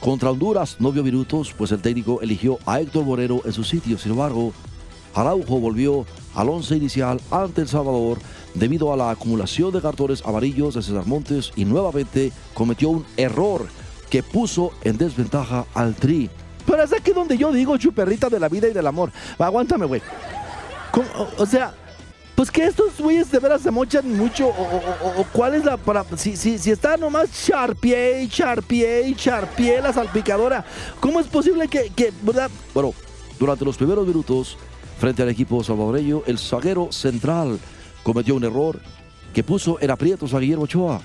Contra 0.00 0.30
Honduras 0.30 0.76
no 0.78 0.92
vio 0.92 1.04
minutos, 1.04 1.54
pues 1.56 1.72
el 1.72 1.82
técnico 1.82 2.22
eligió 2.22 2.58
a 2.64 2.80
Héctor 2.80 3.04
Moreno 3.04 3.42
en 3.44 3.52
su 3.52 3.64
sitio. 3.64 3.98
Sin 3.98 4.12
embargo, 4.12 4.52
Araujo 5.14 5.60
volvió 5.60 6.06
al 6.34 6.48
once 6.48 6.74
inicial 6.74 7.20
ante 7.30 7.60
El 7.60 7.68
Salvador 7.68 8.18
debido 8.54 8.92
a 8.92 8.96
la 8.96 9.10
acumulación 9.10 9.72
de 9.72 9.82
cartones 9.82 10.22
amarillos 10.24 10.74
de 10.74 10.82
César 10.82 11.06
Montes 11.06 11.52
y 11.54 11.66
nuevamente 11.66 12.32
cometió 12.54 12.88
un 12.88 13.04
error 13.18 13.66
que 14.08 14.22
puso 14.22 14.72
en 14.82 14.96
desventaja 14.96 15.66
al 15.74 15.94
Tri. 15.94 16.30
Pero 16.66 16.82
es 16.82 16.92
aquí 16.92 17.12
donde 17.12 17.36
yo 17.36 17.52
digo, 17.52 17.76
chuperrita 17.76 18.30
de 18.30 18.40
la 18.40 18.48
vida 18.48 18.68
y 18.68 18.72
del 18.72 18.86
amor. 18.86 19.12
Aguántame, 19.38 19.84
güey. 19.84 20.00
O 21.38 21.46
sea, 21.46 21.74
pues 22.40 22.50
que 22.50 22.64
estos 22.64 22.98
güeyes 22.98 23.30
de 23.30 23.38
veras 23.38 23.60
se 23.60 23.70
mochan 23.70 24.16
mucho 24.16 24.48
o, 24.48 25.26
cuál 25.30 25.56
es 25.56 25.62
la 25.62 25.76
para 25.76 26.06
si, 26.16 26.38
si, 26.38 26.58
si 26.58 26.70
está 26.70 26.96
nomás 26.96 27.28
Charpie, 27.30 28.26
Charpie, 28.30 29.14
Charpie 29.14 29.78
la 29.82 29.92
salpicadora, 29.92 30.64
¿cómo 31.00 31.20
es 31.20 31.26
posible 31.26 31.68
que, 31.68 31.92
que 31.94 32.10
verdad? 32.22 32.50
Bueno, 32.72 32.94
durante 33.38 33.62
los 33.62 33.76
primeros 33.76 34.06
minutos 34.06 34.56
frente 34.98 35.22
al 35.22 35.28
equipo 35.28 35.62
salvadoreño, 35.62 36.22
el 36.26 36.38
zaguero 36.38 36.90
central 36.90 37.58
cometió 38.02 38.34
un 38.36 38.44
error 38.44 38.80
que 39.34 39.44
puso 39.44 39.76
en 39.78 39.90
aprietos 39.90 40.32
a 40.32 40.38
Guillermo 40.38 40.64
Ochoa. 40.64 41.02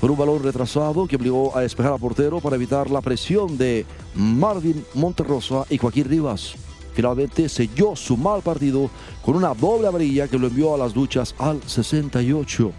por 0.00 0.12
un 0.12 0.18
balón 0.18 0.40
retrasado 0.40 1.08
que 1.08 1.16
obligó 1.16 1.56
a 1.58 1.62
despejar 1.62 1.94
al 1.94 1.98
portero 1.98 2.38
para 2.38 2.54
evitar 2.54 2.92
la 2.92 3.00
presión 3.00 3.58
de 3.58 3.84
Marvin 4.14 4.84
Monterrosa 4.94 5.64
y 5.68 5.78
Joaquín 5.78 6.04
Rivas. 6.04 6.54
Finalmente 6.92 7.48
selló 7.48 7.94
su 7.94 8.16
mal 8.16 8.42
partido 8.42 8.90
con 9.24 9.36
una 9.36 9.54
doble 9.54 9.88
amarilla 9.88 10.28
que 10.28 10.38
lo 10.38 10.48
envió 10.48 10.74
a 10.74 10.78
las 10.78 10.92
duchas 10.92 11.34
al 11.38 11.62
68. 11.62 12.72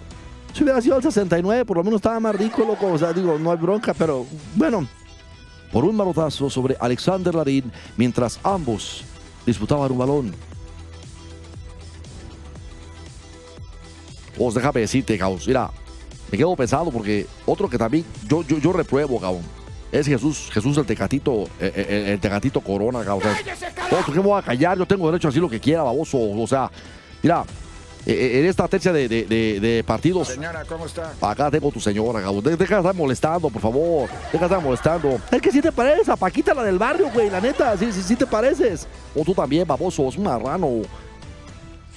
Si 0.54 0.64
hubiera 0.64 0.82
sido 0.82 0.96
al 0.96 1.04
69, 1.04 1.66
por 1.66 1.78
lo 1.78 1.84
menos 1.84 2.00
estaba 2.00 2.20
más 2.20 2.36
rico, 2.36 2.64
loco. 2.66 2.88
O 2.92 2.98
sea, 2.98 3.14
digo, 3.14 3.40
no 3.40 3.52
hay 3.52 3.58
bronca, 3.58 3.94
pero 3.94 4.26
bueno, 4.56 4.88
por 5.72 5.86
un 5.86 5.96
malotazo 5.96 6.50
sobre 6.50 6.76
Alexander 6.80 7.34
Larín 7.34 7.72
mientras 7.96 8.40
ambos 8.44 9.04
disputaban 9.46 9.92
un 9.92 9.98
balón. 9.98 10.32
Os 14.38 14.54
déjame 14.54 14.82
decirte, 14.82 15.18
cabrón. 15.18 15.40
Mira, 15.48 15.72
me 16.32 16.38
quedo 16.38 16.56
pensado 16.56 16.92
porque 16.92 17.28
otro 17.46 17.70
que 17.70 17.78
también 17.78 18.06
yo, 18.28 18.44
yo, 18.44 18.58
yo 18.58 18.74
repruebo, 18.74 19.20
cabrón. 19.20 19.61
Es 19.92 20.08
Jesús, 20.08 20.50
Jesús 20.52 20.78
el 20.78 20.86
Tecatito, 20.86 21.44
eh, 21.60 21.72
eh, 21.76 21.86
el, 21.90 22.10
el 22.14 22.20
Tecatito 22.20 22.62
Corona, 22.62 23.04
cabrón. 23.04 23.34
Otro 23.92 24.14
que 24.14 24.20
me 24.20 24.26
voy 24.26 24.40
a 24.40 24.42
callar, 24.42 24.78
yo 24.78 24.86
tengo 24.86 25.08
derecho 25.12 25.28
a 25.28 25.32
decir 25.32 25.42
lo 25.42 25.50
que 25.50 25.60
quiera, 25.60 25.84
baboso. 25.84 26.18
O 26.18 26.48
sea, 26.48 26.72
mira, 27.22 27.44
eh, 28.06 28.40
en 28.40 28.46
esta 28.46 28.68
tercia 28.68 28.92
de, 28.92 29.08
de, 29.08 29.26
de, 29.26 29.60
de, 29.60 29.84
partidos. 29.84 30.30
Señora, 30.30 30.64
¿cómo 30.66 30.86
está? 30.86 31.14
Acá 31.22 31.52
tengo 31.52 31.72
tu 31.72 31.80
señora, 31.80 32.22
cabrón. 32.22 32.44
Deja 32.44 32.76
de 32.76 32.82
estar 32.82 32.96
molestando, 32.96 33.50
por 33.50 33.62
favor. 33.62 34.10
Deja 34.32 34.40
de 34.40 34.46
estar 34.46 34.62
molestando. 34.62 35.20
Es 35.32 35.42
que 35.42 35.52
si 35.52 35.62
te 35.62 35.72
pareces 35.72 36.10
a 36.10 36.16
Paquita, 36.16 36.54
la 36.54 36.64
del 36.64 36.80
barrio, 36.80 37.10
güey, 37.14 37.30
la 37.30 37.42
neta. 37.42 37.78
Sí, 37.78 37.92
sí, 37.92 38.02
sí 38.02 38.16
te 38.16 38.26
pareces. 38.26 38.88
O 39.16 39.24
tú 39.24 39.34
también, 39.34 39.68
baboso, 39.68 40.08
es 40.08 40.18
un 40.18 40.24
marrano. 40.24 40.82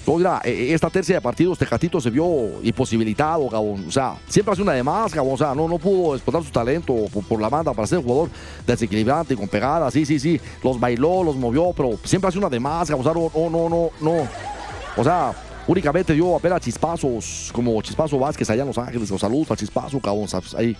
No, 0.07 0.17
mira, 0.17 0.39
esta 0.43 0.89
tercia 0.89 1.15
de 1.15 1.21
partidos, 1.21 1.57
Tecatito 1.57 1.99
se 1.99 2.11
vio 2.11 2.61
imposibilitado, 2.61 3.47
cabrón. 3.49 3.85
O 3.87 3.91
sea, 3.91 4.15
siempre 4.27 4.53
hace 4.53 4.61
una 4.61 4.73
de 4.73 4.83
más, 4.83 5.11
cabrón. 5.11 5.33
O 5.33 5.37
sea, 5.37 5.55
no, 5.55 5.67
no 5.67 5.79
pudo 5.79 6.15
explotar 6.15 6.43
su 6.43 6.51
talento 6.51 6.93
por, 7.27 7.41
la 7.41 7.49
banda 7.49 7.73
para 7.73 7.87
ser 7.87 7.97
un 7.99 8.03
jugador 8.03 8.29
desequilibrante, 8.67 9.35
con 9.35 9.47
pegadas. 9.47 9.93
Sí, 9.93 10.05
sí, 10.05 10.19
sí. 10.19 10.39
Los 10.63 10.79
bailó, 10.79 11.23
los 11.23 11.35
movió, 11.35 11.73
pero 11.75 11.97
siempre 12.03 12.29
hace 12.29 12.37
una 12.37 12.49
de 12.49 12.59
más, 12.59 12.87
cabrón. 12.87 13.07
O 13.07 13.31
sea, 13.31 13.41
no, 13.41 13.49
no, 13.49 13.69
no, 13.69 13.89
no. 13.99 14.27
O 14.95 15.03
sea, 15.03 15.33
únicamente 15.65 16.13
dio 16.13 16.35
apenas 16.35 16.61
chispazos, 16.61 17.49
como 17.51 17.81
Chispazo 17.81 18.19
Vázquez 18.19 18.47
allá 18.51 18.61
en 18.61 18.67
Los 18.67 18.77
Ángeles. 18.77 19.09
Los 19.09 19.21
saludos 19.21 19.49
a 19.49 19.55
Chispazo, 19.55 19.99
cabrón. 19.99 20.27
Ahí, 20.55 20.77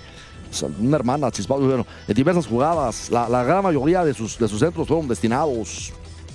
una 0.79 0.97
hermana, 0.97 1.31
Chispazo. 1.31 1.61
Bueno, 1.61 1.87
en 2.07 2.13
diversas 2.13 2.45
jugadas, 2.45 3.09
la, 3.09 3.43
gran 3.43 3.63
mayoría 3.63 4.05
de 4.05 4.13
sus 4.13 4.35
centros 4.35 4.87
fueron 4.87 5.07
destinados 5.07 5.91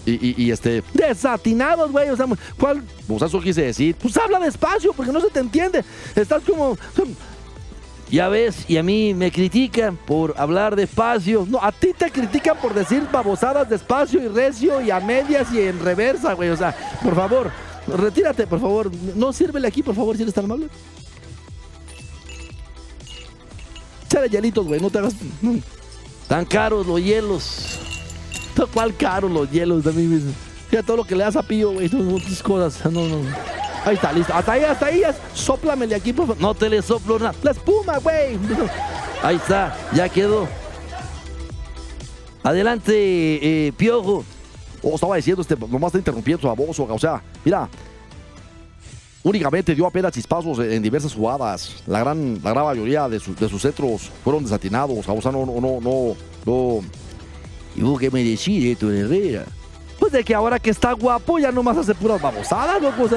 y, 0.07 0.12
y, 0.12 0.35
y, 0.45 0.50
este. 0.50 0.83
Desatinados, 0.95 1.90
güey. 1.92 2.09
O 2.11 2.16
sea, 2.16 2.26
¿cuál? 2.59 2.83
Pues 3.07 3.23
eso 3.23 3.40
quise 3.40 3.62
decir. 3.62 3.97
Pues 3.97 4.16
habla 4.16 4.38
despacio, 4.38 4.92
porque 4.92 5.12
no 5.12 5.21
se 5.21 5.28
te 5.28 5.40
entiende. 5.40 5.85
Estás 6.14 6.42
como. 6.42 6.76
Ya 8.11 8.28
ves, 8.28 8.64
y 8.66 8.76
a 8.76 8.83
mí 8.83 9.14
me 9.14 9.30
critican 9.30 9.97
por 9.97 10.35
hablar 10.37 10.75
despacio. 10.75 11.47
No, 11.49 11.62
a 11.62 11.71
ti 11.71 11.92
te 11.97 12.11
critican 12.11 12.57
por 12.57 12.75
decir 12.75 13.07
babosadas 13.12 13.69
despacio 13.69 14.21
y 14.21 14.26
recio 14.26 14.80
y 14.80 14.90
a 14.90 14.99
medias 14.99 15.52
y 15.52 15.61
en 15.61 15.78
reversa, 15.78 16.33
güey. 16.33 16.49
O 16.49 16.57
sea, 16.57 16.75
por 17.04 17.14
favor, 17.14 17.52
retírate, 17.87 18.49
por 18.49 18.61
favor. 18.61 18.90
No 19.14 19.33
sírvele 19.33 19.69
aquí, 19.69 19.83
por 19.85 19.95
favor, 19.95 20.16
si 20.16 20.23
eres 20.23 20.35
tan 20.35 20.47
amable. 20.47 20.66
Chale 24.09 24.28
hielitos, 24.28 24.66
güey, 24.66 24.80
no 24.80 24.90
te 24.90 24.99
hagas. 24.99 25.14
Tan 26.26 26.45
caros 26.47 26.87
los 26.87 27.00
hielos. 27.00 27.79
¿Cuál 28.75 28.97
caro 28.97 29.28
los 29.28 29.50
hielos 29.50 29.85
de 29.85 29.92
mí? 29.92 30.33
Fíjate 30.69 30.87
todo 30.87 30.99
lo 30.99 31.04
que 31.04 31.16
le 31.16 31.25
das 31.25 31.37
a 31.37 31.42
Pío, 31.42 31.73
güey. 31.73 31.88
Tus 31.88 32.42
cosas. 32.42 32.85
No, 32.90 33.07
no. 33.07 33.19
Ahí 33.85 33.95
está, 33.95 34.12
listo. 34.12 34.35
Hasta 34.35 34.52
ahí, 34.52 34.64
hasta 34.64 34.87
ahí. 34.87 35.02
Sóplamele 35.35 35.95
aquí, 35.95 36.12
por 36.12 36.26
favor. 36.26 36.40
No 36.40 36.54
te 36.54 36.69
le 36.69 36.83
soplo 36.83 37.19
nada. 37.19 37.35
La 37.42 37.50
espuma, 37.52 37.99
güey. 37.99 38.38
Ahí 39.23 39.37
está, 39.37 39.76
ya 39.92 40.09
quedó. 40.09 40.49
Adelante, 42.42 42.95
eh, 42.97 43.73
Piojo. 43.76 44.25
Oh, 44.83 44.95
estaba 44.95 45.16
diciendo, 45.16 45.42
este, 45.42 45.57
nomás 45.57 45.88
está 45.88 45.99
interrumpiendo 45.99 46.40
su 46.40 46.47
baboso. 46.47 46.87
O 46.88 46.99
sea, 46.99 47.23
mira. 47.45 47.69
Únicamente 49.23 49.75
dio 49.75 49.87
apenas 49.87 50.12
chispazos 50.12 50.59
en 50.61 50.83
diversas 50.83 51.12
jugadas. 51.12 51.83
La 51.87 52.00
gran, 52.00 52.40
la 52.42 52.52
gran 52.52 52.64
mayoría 52.64 53.07
de, 53.07 53.21
su, 53.21 53.35
de 53.35 53.47
sus 53.50 53.61
centros 53.61 54.11
fueron 54.25 54.42
desatinados. 54.42 55.07
O 55.07 55.21
sea, 55.21 55.30
no, 55.30 55.45
no, 55.45 55.61
no, 55.61 56.16
no 56.47 56.80
¿Y 57.77 57.83
vos 57.83 57.99
qué 57.99 58.11
me 58.11 58.23
decís 58.25 58.63
de 58.63 58.73
esto, 58.73 58.91
Herrera? 58.91 59.45
Pues 59.99 60.13
de 60.13 60.25
que 60.25 60.35
ahora 60.35 60.59
que 60.59 60.71
está 60.71 60.93
guapo 60.93 61.39
ya 61.39 61.52
nomás 61.52 61.76
hace 61.76 61.95
puras 61.95 62.21
babosadas, 62.21 62.80
loco. 62.80 63.04
O 63.04 63.09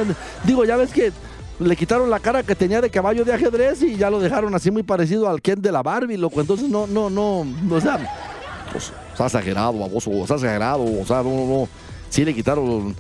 digo, 0.44 0.66
ya 0.66 0.76
ves 0.76 0.92
que 0.92 1.12
le 1.60 1.76
quitaron 1.76 2.10
la 2.10 2.20
cara 2.20 2.44
que 2.44 2.56
tenía 2.56 2.82
de 2.82 2.90
caballo 2.90 3.24
de 3.24 3.34
ajedrez 3.34 3.82
y 3.82 3.96
ya 3.96 4.10
lo 4.10 4.20
dejaron 4.20 4.54
así 4.54 4.70
muy 4.70 4.84
parecido 4.84 5.30
al 5.30 5.42
Ken 5.42 5.62
de 5.62 5.72
la 5.72 5.82
Barbie, 5.82 6.18
loco. 6.18 6.42
Entonces 6.42 6.70
no, 6.70 6.88
no, 6.88 7.10
no, 7.10 7.46
o 7.72 7.82
sea, 7.82 7.98
pues, 8.72 8.92
está 9.12 9.26
exagerado, 9.26 9.80
baboso, 9.80 10.12
está 10.12 10.36
exagerado, 10.36 10.84
o 10.84 11.06
sea, 11.06 11.24
no, 11.24 11.30
no, 11.30 11.46
no. 11.48 11.70
Sí 12.10 12.26
le 12.26 12.34
quitaron... 12.34 12.96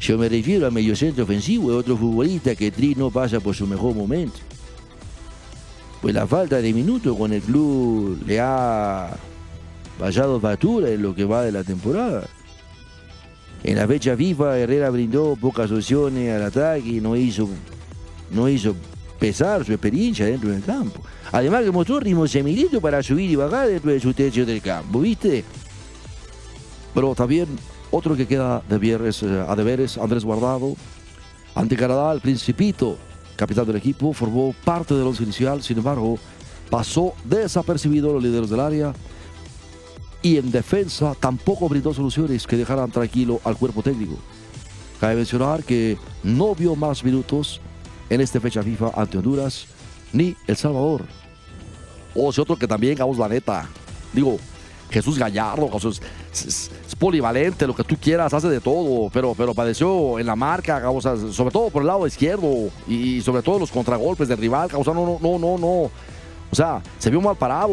Yo 0.00 0.18
me 0.18 0.28
refiero 0.28 0.66
a 0.66 0.70
medio 0.70 0.94
centro 0.94 1.24
ofensivo 1.24 1.70
de 1.70 1.76
otro 1.78 1.96
futbolista 1.96 2.54
que 2.54 2.70
Tri 2.70 2.94
no 2.94 3.10
pasa 3.10 3.40
por 3.40 3.54
su 3.54 3.66
mejor 3.66 3.94
momento. 3.94 4.38
Pues 6.02 6.14
la 6.14 6.26
falta 6.26 6.56
de 6.60 6.72
minutos 6.74 7.16
con 7.16 7.32
el 7.32 7.40
club 7.40 8.20
le 8.26 8.38
ha 8.38 9.16
fallado 9.98 10.40
factura 10.40 10.90
en 10.90 11.02
lo 11.02 11.14
que 11.14 11.24
va 11.24 11.42
de 11.42 11.52
la 11.52 11.64
temporada. 11.64 12.26
En 13.62 13.76
la 13.76 13.86
fecha 13.86 14.16
FIFA, 14.16 14.58
Herrera 14.58 14.90
brindó 14.90 15.36
pocas 15.36 15.70
opciones 15.70 16.34
al 16.34 16.42
ataque 16.42 16.88
y 16.88 17.00
no 17.00 17.16
hizo, 17.16 17.48
no 18.30 18.48
hizo 18.48 18.76
pesar 19.18 19.64
su 19.64 19.72
experiencia 19.72 20.26
dentro 20.26 20.50
del 20.50 20.62
campo. 20.62 21.00
Además 21.32 21.64
que 21.64 21.70
mostró 21.70 21.98
ritmo 21.98 22.28
semilito 22.28 22.80
para 22.80 23.02
subir 23.02 23.30
y 23.30 23.36
bajar 23.36 23.68
dentro 23.68 23.90
de 23.90 24.00
su 24.00 24.12
tercio 24.12 24.44
del 24.44 24.60
campo, 24.60 25.00
¿viste? 25.00 25.44
Pero 26.92 27.14
también 27.14 27.48
otro 27.90 28.14
que 28.14 28.26
queda 28.26 28.62
de 28.68 28.78
viernes 28.78 29.22
a 29.22 29.56
deberes, 29.56 29.96
Andrés 29.96 30.24
Guardado. 30.24 30.76
Ante 31.54 31.76
Canadá, 31.76 32.12
el 32.12 32.20
Principito, 32.20 32.98
capitán 33.36 33.66
del 33.66 33.76
equipo, 33.76 34.12
formó 34.12 34.54
parte 34.64 34.94
del 34.94 35.06
once 35.06 35.22
inicial, 35.22 35.62
sin 35.62 35.78
embargo, 35.78 36.18
pasó 36.68 37.14
desapercibido 37.24 38.12
los 38.12 38.22
líderes 38.22 38.50
del 38.50 38.60
área 38.60 38.92
y 40.24 40.38
en 40.38 40.50
defensa 40.50 41.14
tampoco 41.20 41.68
brindó 41.68 41.92
soluciones 41.92 42.46
que 42.46 42.56
dejaran 42.56 42.90
tranquilo 42.90 43.42
al 43.44 43.58
cuerpo 43.58 43.82
técnico. 43.82 44.16
Cabe 44.98 45.16
mencionar 45.16 45.62
que 45.62 45.98
no 46.22 46.54
vio 46.54 46.74
más 46.74 47.04
minutos 47.04 47.60
en 48.08 48.22
esta 48.22 48.40
fecha 48.40 48.62
FIFA 48.62 48.92
ante 48.96 49.18
Honduras 49.18 49.66
ni 50.14 50.34
El 50.46 50.56
Salvador. 50.56 51.02
O 52.14 52.32
sea, 52.32 52.42
otro 52.42 52.56
que 52.56 52.66
también, 52.66 52.96
vamos 52.96 53.18
la 53.18 53.28
neta, 53.28 53.68
digo, 54.14 54.38
Jesús 54.88 55.18
Gallardo, 55.18 55.68
es, 55.76 56.70
es, 56.86 56.96
polivalente, 56.98 57.66
lo 57.66 57.74
que 57.74 57.84
tú 57.84 57.96
quieras, 58.00 58.32
hace 58.32 58.48
de 58.48 58.60
todo, 58.60 59.10
pero, 59.12 59.34
pero 59.36 59.52
padeció 59.52 60.18
en 60.18 60.24
la 60.24 60.36
marca, 60.36 60.88
o 60.90 61.02
sobre 61.02 61.50
todo 61.50 61.68
por 61.68 61.82
el 61.82 61.88
lado 61.88 62.06
izquierdo 62.06 62.70
y 62.88 63.20
sobre 63.20 63.42
todo 63.42 63.58
los 63.58 63.70
contragolpes 63.70 64.28
del 64.28 64.38
rival, 64.38 64.70
o 64.72 64.84
sea, 64.84 64.94
no, 64.94 65.18
no, 65.20 65.38
no, 65.38 65.58
no, 65.58 65.90
o 66.54 66.56
sea, 66.56 66.80
se 67.00 67.10
vio 67.10 67.20
mal 67.20 67.34
parado. 67.34 67.68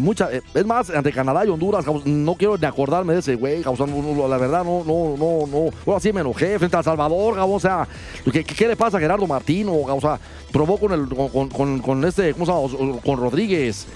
Mucha, 0.00 0.28
es 0.32 0.66
más, 0.66 0.90
ante 0.90 1.12
Canadá 1.12 1.46
y 1.46 1.48
Honduras, 1.48 1.84
no 2.04 2.34
quiero 2.34 2.58
ni 2.58 2.66
acordarme 2.66 3.12
de 3.12 3.20
ese 3.20 3.36
güey. 3.36 3.62
La 3.62 4.38
verdad, 4.38 4.64
no, 4.64 4.82
no, 4.84 5.16
no, 5.16 5.46
no. 5.46 5.70
Ahora 5.86 6.00
sí 6.00 6.12
me 6.12 6.22
enojé 6.22 6.58
frente 6.58 6.76
a 6.76 6.82
Salvador. 6.82 7.38
O 7.38 7.60
sea, 7.60 7.86
¿qué, 8.32 8.42
qué 8.42 8.66
le 8.66 8.74
pasa 8.74 8.96
a 8.96 9.00
Gerardo 9.00 9.24
Martino? 9.28 9.72
O 9.72 10.00
sea, 10.00 10.18
probó 10.50 10.78
con, 10.78 10.94
el, 10.94 11.08
con, 11.08 11.48
con, 11.48 11.78
con 11.78 12.04
este, 12.04 12.32
¿cómo 12.34 12.44
se 12.44 12.50
llama? 12.50 13.00
Con 13.04 13.20
Rodríguez. 13.20 13.86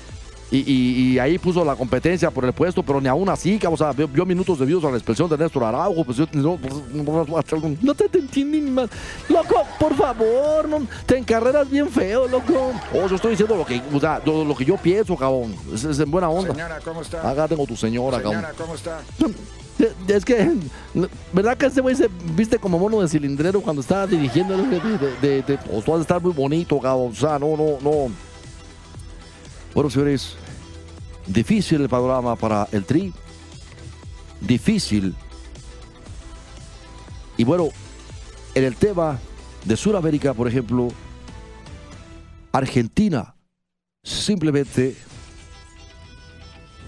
Y, 0.51 0.59
y, 0.59 1.13
y, 1.13 1.19
ahí 1.19 1.39
puso 1.39 1.63
la 1.63 1.77
competencia 1.77 2.31
por 2.31 2.45
el 2.45 2.55
puesto, 2.55 2.83
pero 2.83 3.01
ni 3.01 3.09
aún 3.09 3.29
así, 3.29 3.61
o 3.71 3.77
sea, 3.77 3.93
vio, 3.93 4.09
vio 4.09 4.25
minutos 4.25 4.59
debidos 4.59 4.83
a 4.85 4.91
la 4.91 4.97
expulsión 4.97 5.29
de 5.29 5.37
Néstor 5.37 5.65
Araujo, 5.65 6.05
pues 6.05 6.17
yo 6.17 6.27
no, 6.33 6.59
no 7.83 7.95
te, 7.95 8.09
te 8.09 8.19
entiendo 8.19 8.57
ni 8.57 8.71
más. 8.71 8.89
Loco, 9.29 9.63
por 9.79 9.95
favor, 9.95 10.67
no, 10.67 10.87
te 11.05 11.19
encarreras 11.19 11.69
bien 11.69 11.89
feo, 11.91 12.27
loco. 12.27 12.73
Oh, 12.95 13.07
yo 13.07 13.17
estoy 13.17 13.33
diciendo 13.33 13.57
lo 13.57 13.67
que, 13.67 13.83
o 13.93 14.01
sea, 14.01 14.23
lo, 14.25 14.43
lo 14.43 14.55
que 14.57 14.65
yo 14.65 14.79
pienso, 14.79 15.17
cabrón. 15.17 15.55
Es, 15.75 15.85
es, 15.85 15.99
en 15.99 16.11
buena 16.11 16.31
onda. 16.31 16.55
Señora, 16.55 16.81
¿cómo 16.83 17.03
está? 17.03 17.29
Acá 17.29 17.47
tengo 17.47 17.67
tu 17.67 17.77
señora, 17.77 18.17
Señora, 18.17 18.41
cabrón. 18.41 18.57
¿cómo 18.57 18.75
está? 18.75 19.01
Es 20.09 20.25
que, 20.25 20.57
¿verdad 21.33 21.57
que 21.57 21.67
ese 21.67 21.81
güey 21.81 21.95
se 21.95 22.09
viste 22.35 22.59
como 22.59 22.81
mono 22.81 23.01
de 23.01 23.09
cilindrero 23.09 23.61
cuando 23.61 23.81
estaba 23.81 24.09
dirigiendo? 24.09 24.57
De, 24.69 24.81
de, 24.81 25.09
de, 25.21 25.43
de, 25.43 25.59
pues, 25.59 26.01
estar 26.01 26.21
muy 26.21 26.33
bonito, 26.33 26.81
cabrón. 26.81 27.13
O 27.13 27.15
sea, 27.15 27.39
no, 27.39 27.57
no, 27.57 27.79
no. 27.81 28.11
Bueno, 29.79 29.91
señores, 29.91 30.35
difícil 31.25 31.83
el 31.83 31.89
panorama 31.89 32.35
para 32.35 32.67
el 32.73 32.85
Tri. 32.85 33.13
Difícil. 34.41 35.15
Y 37.37 37.45
bueno, 37.45 37.69
en 38.57 38.65
el 38.65 38.75
tema 38.75 39.21
de 39.65 39.77
Sudamérica, 39.77 40.35
por 40.35 40.49
ejemplo, 40.49 40.89
Argentina 42.51 43.37
simplemente 44.03 44.97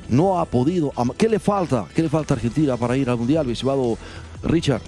no 0.08 0.40
ha 0.40 0.44
podido. 0.44 0.92
¿Qué 1.16 1.28
le 1.28 1.38
falta? 1.38 1.86
¿Qué 1.94 2.02
le 2.02 2.08
falta 2.08 2.34
a 2.34 2.38
Argentina 2.38 2.76
para 2.76 2.96
ir 2.96 3.08
al 3.08 3.18
Mundial, 3.18 3.46
mi 3.46 3.52
estimado 3.52 3.98
Richard? 4.42 4.82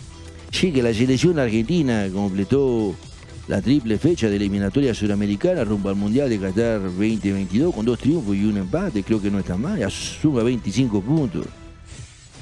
Sí, 0.51 0.73
que 0.73 0.83
la 0.83 0.93
selección 0.93 1.39
argentina 1.39 2.09
completó 2.13 2.97
la 3.49 3.61
triple 3.61 3.99
fecha 3.99 4.29
de 4.29 4.37
eliminatoria 4.37 4.95
suramericana 4.95 5.65
rumbo 5.65 5.89
al 5.89 5.97
Mundial 5.97 6.29
de 6.29 6.39
Qatar 6.39 6.81
2022 6.81 7.75
con 7.75 7.85
dos 7.85 7.99
triunfos 7.99 8.37
y 8.37 8.45
un 8.45 8.57
empate, 8.57 9.03
creo 9.03 9.21
que 9.21 9.31
no 9.31 9.41
está 9.41 9.57
mal, 9.57 9.79
ya 9.79 9.91
suma 9.91 10.43
25 10.43 11.01
puntos. 11.01 11.47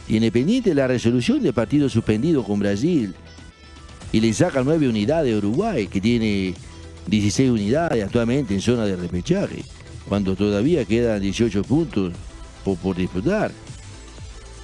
Tiene 0.07 0.31
pendiente 0.31 0.75
la 0.75 0.87
resolución 0.87 1.43
de 1.43 1.53
partido 1.53 1.89
suspendido 1.89 2.45
con 2.45 2.59
Brasil 2.59 3.15
y 4.13 4.21
le 4.21 4.33
saca 4.35 4.63
9 4.63 4.89
unidades 4.89 5.35
a 5.35 5.39
Uruguay, 5.39 5.87
que 5.87 6.01
tiene 6.01 6.55
16 7.07 7.51
unidades 7.51 8.05
actualmente 8.05 8.55
en 8.55 8.61
zona 8.61 8.85
de 8.85 8.97
repechaje, 8.97 9.65
cuando 10.09 10.37
todavía 10.37 10.85
quedan 10.85 11.23
18 11.23 11.63
puntos 11.63 12.13
por, 12.65 12.77
por 12.77 12.97
disputar. 12.97 13.53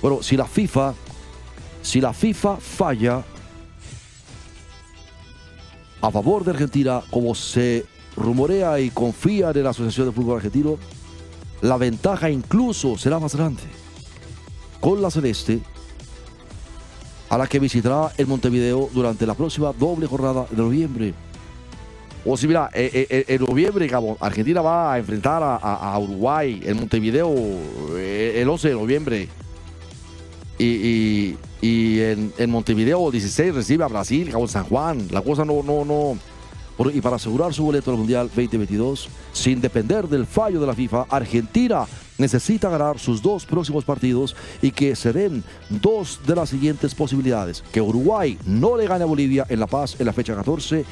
Bueno, 0.02 0.22
si 0.22 0.36
la 0.36 0.46
FIFA, 0.46 0.94
si 1.80 2.00
la 2.00 2.12
FIFA 2.12 2.56
falla 2.56 3.24
a 6.00 6.10
favor 6.10 6.44
de 6.44 6.52
Argentina, 6.52 7.02
como 7.10 7.34
se 7.34 7.84
rumorea 8.16 8.80
y 8.80 8.90
confía 8.90 9.50
en 9.50 9.64
la 9.64 9.70
Asociación 9.70 10.06
de 10.06 10.12
Fútbol 10.12 10.36
Argentino, 10.36 10.78
la 11.62 11.76
ventaja 11.76 12.30
incluso 12.30 12.96
será 12.98 13.18
más 13.18 13.34
grande 13.34 13.62
con 14.80 15.02
la 15.02 15.10
Celeste, 15.10 15.60
a 17.28 17.38
la 17.38 17.46
que 17.46 17.58
visitará 17.58 18.12
el 18.16 18.26
Montevideo 18.26 18.88
durante 18.92 19.26
la 19.26 19.34
próxima 19.34 19.72
doble 19.72 20.06
jornada 20.06 20.46
de 20.50 20.56
noviembre. 20.56 21.14
O 22.24 22.36
si 22.36 22.46
mira, 22.46 22.70
eh, 22.74 22.90
eh, 22.92 23.06
eh, 23.08 23.24
en 23.28 23.40
noviembre 23.40 23.88
Argentina 24.20 24.60
va 24.60 24.92
a 24.92 24.98
enfrentar 24.98 25.42
a, 25.42 25.98
Uruguay 25.98 26.60
en 26.64 26.76
Montevideo 26.76 27.32
el 27.96 28.48
11 28.48 28.68
de 28.68 28.74
noviembre. 28.74 29.28
Y, 30.58 31.36
en, 31.62 32.50
Montevideo 32.50 33.06
el 33.06 33.12
16 33.12 33.54
recibe 33.54 33.84
a 33.84 33.88
Brasil, 33.88 34.30
Cabo 34.30 34.48
San 34.48 34.64
Juan. 34.64 35.08
La 35.10 35.20
cosa 35.22 35.44
no, 35.44 35.62
no, 35.62 35.84
no. 35.84 36.16
Y 36.92 37.00
para 37.00 37.16
asegurar 37.16 37.54
su 37.54 37.64
boleto 37.64 37.90
al 37.90 37.96
Mundial 37.96 38.28
2022, 38.28 39.08
sin 39.32 39.60
depender 39.60 40.08
del 40.08 40.26
fallo 40.26 40.60
de 40.60 40.66
la 40.66 40.74
FIFA, 40.74 41.06
Argentina 41.08 41.86
necesita 42.18 42.68
ganar 42.68 42.98
sus 42.98 43.22
dos 43.22 43.46
próximos 43.46 43.84
partidos 43.84 44.36
y 44.60 44.70
que 44.70 44.94
se 44.94 45.12
den 45.12 45.42
dos 45.68 46.20
de 46.26 46.36
las 46.36 46.50
siguientes 46.50 46.94
posibilidades. 46.94 47.62
Que 47.72 47.80
Uruguay 47.80 48.38
no 48.44 48.76
le 48.76 48.86
gane 48.86 49.04
a 49.04 49.06
Bolivia 49.06 49.46
en 49.48 49.60
La 49.60 49.66
Paz 49.66 49.96
en 49.98 50.06
la 50.06 50.12
fecha 50.12 50.34
14 50.34 50.84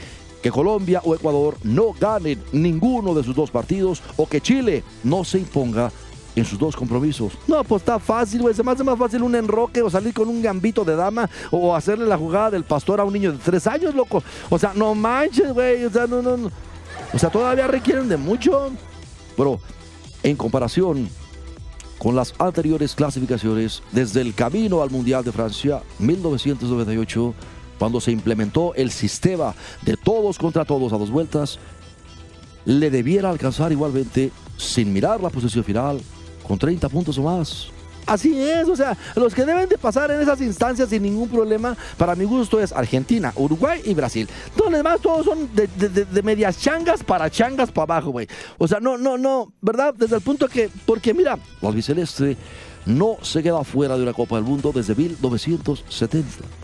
que 0.45 0.51
Colombia 0.51 1.01
o 1.05 1.15
Ecuador 1.15 1.57
no 1.63 1.95
ganen 1.99 2.39
ninguno 2.53 3.15
de 3.15 3.25
sus 3.25 3.35
dos 3.35 3.51
partidos 3.51 4.03
o 4.19 4.29
que 4.29 4.43
Chile 4.43 4.85
no 5.03 5.25
se 5.25 5.39
imponga 5.39 5.91
en 6.37 6.45
sus 6.45 6.59
dos 6.59 6.75
compromisos. 6.75 7.33
No, 7.47 7.63
pues 7.65 7.83
está 7.83 7.99
fácil, 7.99 8.43
güey. 8.43 8.55
Se 8.55 8.63
me 8.63 8.73
hace 8.73 8.85
más 8.85 8.99
fácil 8.99 9.23
un 9.23 9.35
enroque 9.35 9.83
o 9.83 9.91
salir 9.91 10.13
con 10.13 10.29
un 10.29 10.43
gambito 10.43 10.85
de 10.85 10.97
dama 10.97 11.29
o 11.51 11.75
hacerle 11.75 12.07
la 12.07 12.19
jugada 12.19 12.53
del 12.53 12.65
pastor 12.65 13.01
a 13.01 13.05
un 13.05 13.13
niño 13.13 13.33
de 13.33 13.39
tres 13.39 13.67
años, 13.67 13.95
loco. 13.95 14.23
O 14.51 14.59
sea, 14.59 14.73
no 14.75 14.95
manches, 14.95 15.53
güey. 15.53 15.85
O 15.85 15.91
sea, 15.91 16.07
no, 16.07 16.23
no. 16.23 16.51
O 17.13 17.19
sea, 17.19 17.31
todavía 17.31 17.67
requieren 17.67 18.09
de 18.09 18.17
mucho. 18.17 18.73
Pero 19.37 19.61
en 20.23 20.37
comparación 20.37 21.09
con 21.99 22.17
las 22.17 22.35
anteriores 22.39 22.95
clasificaciones, 22.95 23.83
desde 23.93 24.21
el 24.21 24.35
camino 24.35 24.83
al 24.83 24.91
Mundial 24.91 25.25
de 25.25 25.33
Francia 25.33 25.83
1998, 25.99 27.35
cuando 27.79 28.01
se 28.01 28.13
implementó 28.13 28.75
el 28.75 28.91
sistema 28.91 29.55
de 29.83 29.97
todos 29.97 30.39
contra 30.39 30.65
todos 30.65 30.93
a 30.93 30.99
dos 30.99 31.11
vueltas, 31.11 31.59
le 32.65 32.91
debiera 32.91 33.31
alcanzar 33.31 33.73
igualmente, 33.73 34.33
sin 34.57 34.93
mirar 34.93 35.21
la 35.21 35.31
posición 35.31 35.65
final, 35.65 36.01
con 36.47 36.59
30 36.59 36.89
puntos 36.89 37.19
o 37.19 37.23
más. 37.23 37.69
Así 38.07 38.39
es, 38.39 38.69
o 38.69 38.77
sea, 38.77 38.97
los 39.17 39.35
que 39.35 39.47
deben 39.47 39.67
de 39.69 39.79
pasar 39.79 40.11
en 40.11 40.21
esas 40.21 40.41
instancias 40.43 40.91
sin 40.91 41.03
ningún 41.03 41.29
problema, 41.29 41.75
para 41.97 42.15
mi 42.15 42.25
gusto, 42.25 42.61
es 42.61 42.71
Argentina, 42.73 43.33
Uruguay 43.35 43.81
y 43.85 43.95
Brasil. 43.95 44.29
Todos 44.55 44.71
los 44.71 44.79
demás, 44.79 45.01
todos 45.01 45.25
son 45.25 45.49
de, 45.55 46.23
medias 46.23 46.59
changas 46.59 47.03
para 47.03 47.31
changas 47.31 47.73
para 47.73 47.95
abajo, 47.95 48.11
güey. 48.11 48.27
O 48.59 48.69
sea, 48.69 48.79
no, 48.79 48.99
no, 48.99 49.17
no, 49.17 49.53
¿verdad? 49.63 49.95
Desde 49.97 50.17
el 50.17 50.23
punto 50.23 50.49
que, 50.49 50.69
porque 50.85 51.15
mira, 51.15 51.39
los 51.63 51.71
albiceleste 51.71 52.37
no 52.85 53.17
se 53.23 53.43
queda 53.43 53.65
fuera 53.65 53.97
de 53.97 54.03
una 54.03 54.13
Copa 54.13 54.37
del 54.37 54.45
Mundo 54.45 54.71
desde 54.75 54.95
1970 54.95 56.64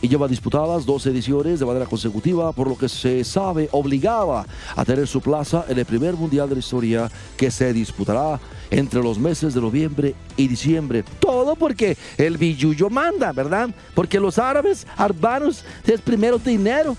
y 0.00 0.08
lleva 0.08 0.28
disputadas 0.28 0.86
dos 0.86 1.06
ediciones 1.06 1.58
de 1.60 1.66
manera 1.66 1.86
consecutiva, 1.86 2.52
por 2.52 2.68
lo 2.68 2.78
que 2.78 2.88
se 2.88 3.24
sabe 3.24 3.68
obligaba 3.72 4.46
a 4.76 4.84
tener 4.84 5.06
su 5.06 5.20
plaza 5.20 5.64
en 5.68 5.78
el 5.78 5.84
primer 5.84 6.14
mundial 6.14 6.48
de 6.48 6.56
la 6.56 6.60
historia 6.60 7.10
que 7.36 7.50
se 7.50 7.72
disputará 7.72 8.38
entre 8.70 9.02
los 9.02 9.18
meses 9.18 9.54
de 9.54 9.60
noviembre 9.60 10.14
y 10.36 10.46
diciembre. 10.46 11.04
Todo 11.18 11.56
porque 11.56 11.96
el 12.16 12.36
billuyo 12.36 12.90
manda, 12.90 13.32
¿verdad? 13.32 13.70
Porque 13.94 14.20
los 14.20 14.38
árabes, 14.38 14.86
arbanos, 14.96 15.64
es 15.86 16.00
primero 16.00 16.38
dinero. 16.38 16.96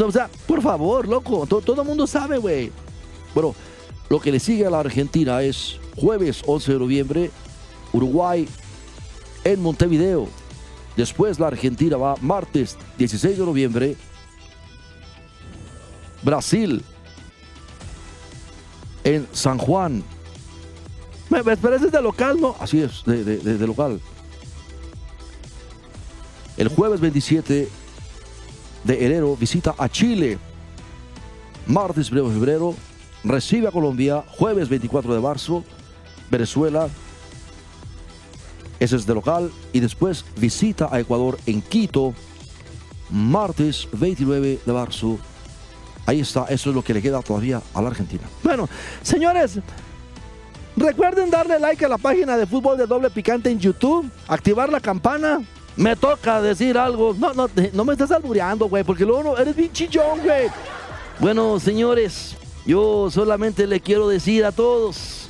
o 0.00 0.12
sea, 0.12 0.28
por 0.46 0.62
favor, 0.62 1.08
loco, 1.08 1.46
todo 1.46 1.82
el 1.82 1.88
mundo 1.88 2.06
sabe, 2.06 2.38
güey. 2.38 2.70
Bueno, 3.34 3.54
lo 4.08 4.20
que 4.20 4.30
le 4.30 4.40
sigue 4.40 4.66
a 4.66 4.70
la 4.70 4.80
Argentina 4.80 5.42
es 5.42 5.78
jueves 5.96 6.42
11 6.46 6.72
de 6.72 6.78
noviembre, 6.78 7.30
Uruguay 7.92 8.48
en 9.44 9.60
Montevideo. 9.62 10.28
Después 10.96 11.38
la 11.38 11.48
Argentina 11.48 11.96
va 11.96 12.14
martes 12.20 12.76
16 12.96 13.38
de 13.38 13.44
noviembre. 13.44 13.96
Brasil 16.22 16.82
en 19.04 19.28
San 19.32 19.58
Juan. 19.58 20.02
Me, 21.28 21.40
esperes 21.52 21.92
de 21.92 22.02
local, 22.02 22.40
¿no? 22.40 22.56
Así 22.58 22.80
es, 22.80 23.04
de, 23.04 23.66
local. 23.66 24.00
El 26.56 26.68
jueves 26.68 27.00
27 27.00 27.68
de 28.84 29.06
enero 29.06 29.36
visita 29.36 29.74
a 29.76 29.88
Chile. 29.88 30.38
Martes 31.66 32.10
1 32.10 32.28
de 32.28 32.34
febrero 32.34 32.74
recibe 33.22 33.68
a 33.68 33.72
Colombia. 33.72 34.24
Jueves 34.38 34.68
24 34.68 35.14
de 35.14 35.20
marzo, 35.20 35.64
Venezuela 36.30 36.88
ese 38.80 38.96
es 38.96 39.06
de 39.06 39.14
local. 39.14 39.50
Y 39.72 39.80
después 39.80 40.24
visita 40.36 40.88
a 40.90 41.00
Ecuador 41.00 41.38
en 41.46 41.62
Quito, 41.62 42.14
martes 43.10 43.88
29 43.92 44.60
de 44.64 44.72
marzo. 44.72 45.18
Ahí 46.06 46.20
está, 46.20 46.44
eso 46.44 46.70
es 46.70 46.76
lo 46.76 46.82
que 46.82 46.94
le 46.94 47.02
queda 47.02 47.20
todavía 47.20 47.60
a 47.74 47.82
la 47.82 47.88
Argentina. 47.88 48.22
Bueno, 48.42 48.68
señores, 49.02 49.58
recuerden 50.76 51.30
darle 51.30 51.58
like 51.58 51.84
a 51.84 51.88
la 51.88 51.98
página 51.98 52.36
de 52.36 52.46
fútbol 52.46 52.78
de 52.78 52.86
doble 52.86 53.10
picante 53.10 53.50
en 53.50 53.58
YouTube, 53.58 54.08
activar 54.28 54.70
la 54.70 54.80
campana. 54.80 55.42
Me 55.76 55.94
toca 55.94 56.40
decir 56.40 56.78
algo. 56.78 57.14
No, 57.18 57.34
no, 57.34 57.50
no 57.72 57.84
me 57.84 57.92
estás 57.92 58.10
albureando, 58.10 58.68
güey, 58.68 58.84
porque 58.84 59.04
luego 59.04 59.22
no, 59.22 59.36
eres 59.36 59.54
bien 59.54 59.72
chillón, 59.72 60.20
güey. 60.22 60.48
Bueno, 61.18 61.58
señores, 61.58 62.36
yo 62.66 63.10
solamente 63.10 63.66
le 63.66 63.80
quiero 63.80 64.08
decir 64.08 64.44
a 64.44 64.52
todos, 64.52 65.28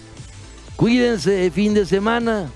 cuídense 0.77 1.51
fin 1.51 1.75
de 1.75 1.87
semana. 1.87 2.51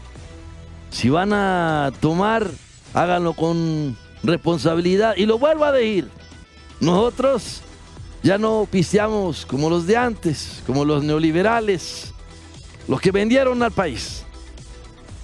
Si 0.90 1.09
van 1.09 1.33
a 1.33 1.92
tomar, 2.00 2.50
háganlo 2.94 3.33
con 3.33 3.96
responsabilidad. 4.22 5.14
Y 5.16 5.26
lo 5.26 5.38
vuelvo 5.38 5.64
a 5.64 5.72
decir, 5.72 6.09
nosotros 6.81 7.62
ya 8.22 8.38
no 8.38 8.66
pisteamos 8.70 9.46
como 9.46 9.70
los 9.70 9.87
de 9.87 9.96
antes, 9.96 10.62
como 10.66 10.85
los 10.85 11.03
neoliberales, 11.03 12.12
los 12.88 13.00
que 13.00 13.12
vendieron 13.12 13.62
al 13.62 13.72
país. 13.72 14.24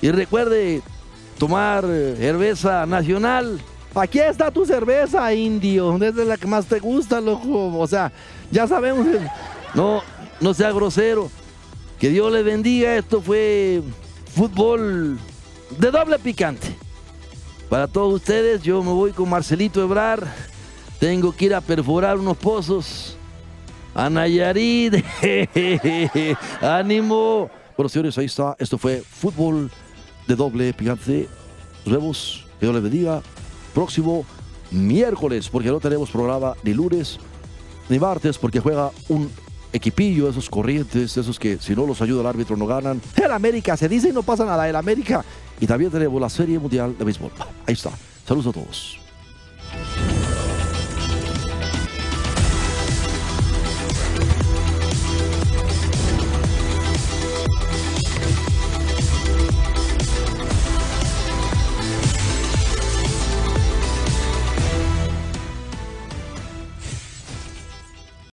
Y 0.01 0.11
recuerde 0.11 0.83
tomar 1.39 1.85
cerveza 1.85 2.87
nacional. 2.87 3.61
Aquí 3.95 4.19
está 4.19 4.51
tu 4.51 4.67
cerveza, 4.67 5.33
indio. 5.33 5.97
Es 6.03 6.15
la 6.15 6.37
que 6.37 6.47
más 6.47 6.67
te 6.67 6.79
gusta, 6.79 7.21
loco. 7.21 7.79
O 7.79 7.87
sea, 7.87 8.13
ya 8.51 8.67
sabemos. 8.67 9.07
No, 9.75 10.01
no 10.41 10.55
sea 10.55 10.73
grosero. 10.73 11.31
Que 11.99 12.09
Dios 12.09 12.33
le 12.33 12.43
bendiga. 12.43 12.97
Esto 12.97 13.21
fue 13.21 13.83
fútbol 14.35 15.19
de 15.71 15.91
doble 15.91 16.19
picante. 16.19 16.75
Para 17.69 17.89
todos 17.89 18.15
ustedes, 18.15 18.63
yo 18.63 18.83
me 18.83 18.93
voy 18.93 19.13
con 19.13 19.29
Marcelito 19.29 19.83
Ebrar. 19.83 20.27
Tengo 21.01 21.33
que 21.33 21.47
ir 21.47 21.55
a 21.55 21.61
perforar 21.61 22.19
unos 22.19 22.37
pozos. 22.37 23.17
A 23.95 24.09
Nayarit. 24.09 25.05
Ánimo. 26.61 27.51
Bueno, 27.77 27.89
señores, 27.89 28.17
ahí 28.19 28.27
está. 28.27 28.57
Esto 28.59 28.79
fue 28.79 29.03
fútbol 29.03 29.71
de 30.27 30.37
doble 30.37 30.73
picante. 30.73 31.29
Vemos. 31.85 32.47
Que 32.59 32.67
Dios 32.67 32.75
les 32.75 32.83
bendiga. 32.83 33.23
Próximo 33.75 34.25
miércoles, 34.71 35.49
porque 35.49 35.69
no 35.69 35.81
tenemos 35.81 36.11
programa 36.11 36.55
ni 36.63 36.73
lunes 36.73 37.19
ni 37.89 37.99
martes, 37.99 38.39
porque 38.39 38.61
juega 38.61 38.91
un 39.09 39.31
equipillo, 39.73 40.29
esos 40.29 40.49
corrientes, 40.49 41.17
esos 41.17 41.39
que 41.39 41.59
si 41.59 41.75
no 41.75 41.87
los 41.87 42.01
ayuda 42.01 42.23
el 42.23 42.27
árbitro 42.27 42.57
no 42.57 42.67
ganan. 42.67 43.01
El 43.15 43.31
América 43.31 43.77
se 43.77 43.89
dice 43.89 44.09
y 44.09 44.13
no 44.13 44.23
pasa 44.23 44.45
nada. 44.45 44.69
El 44.69 44.77
América. 44.77 45.25
Y 45.61 45.67
también 45.67 45.91
tenemos 45.91 46.21
la 46.21 46.29
Serie 46.29 46.59
Mundial 46.59 46.97
de 46.99 47.05
Béisbol. 47.05 47.33
Ahí 47.67 47.75
está. 47.75 47.91
Saludos 48.27 48.49
a 48.49 48.53
todos. 48.53 49.06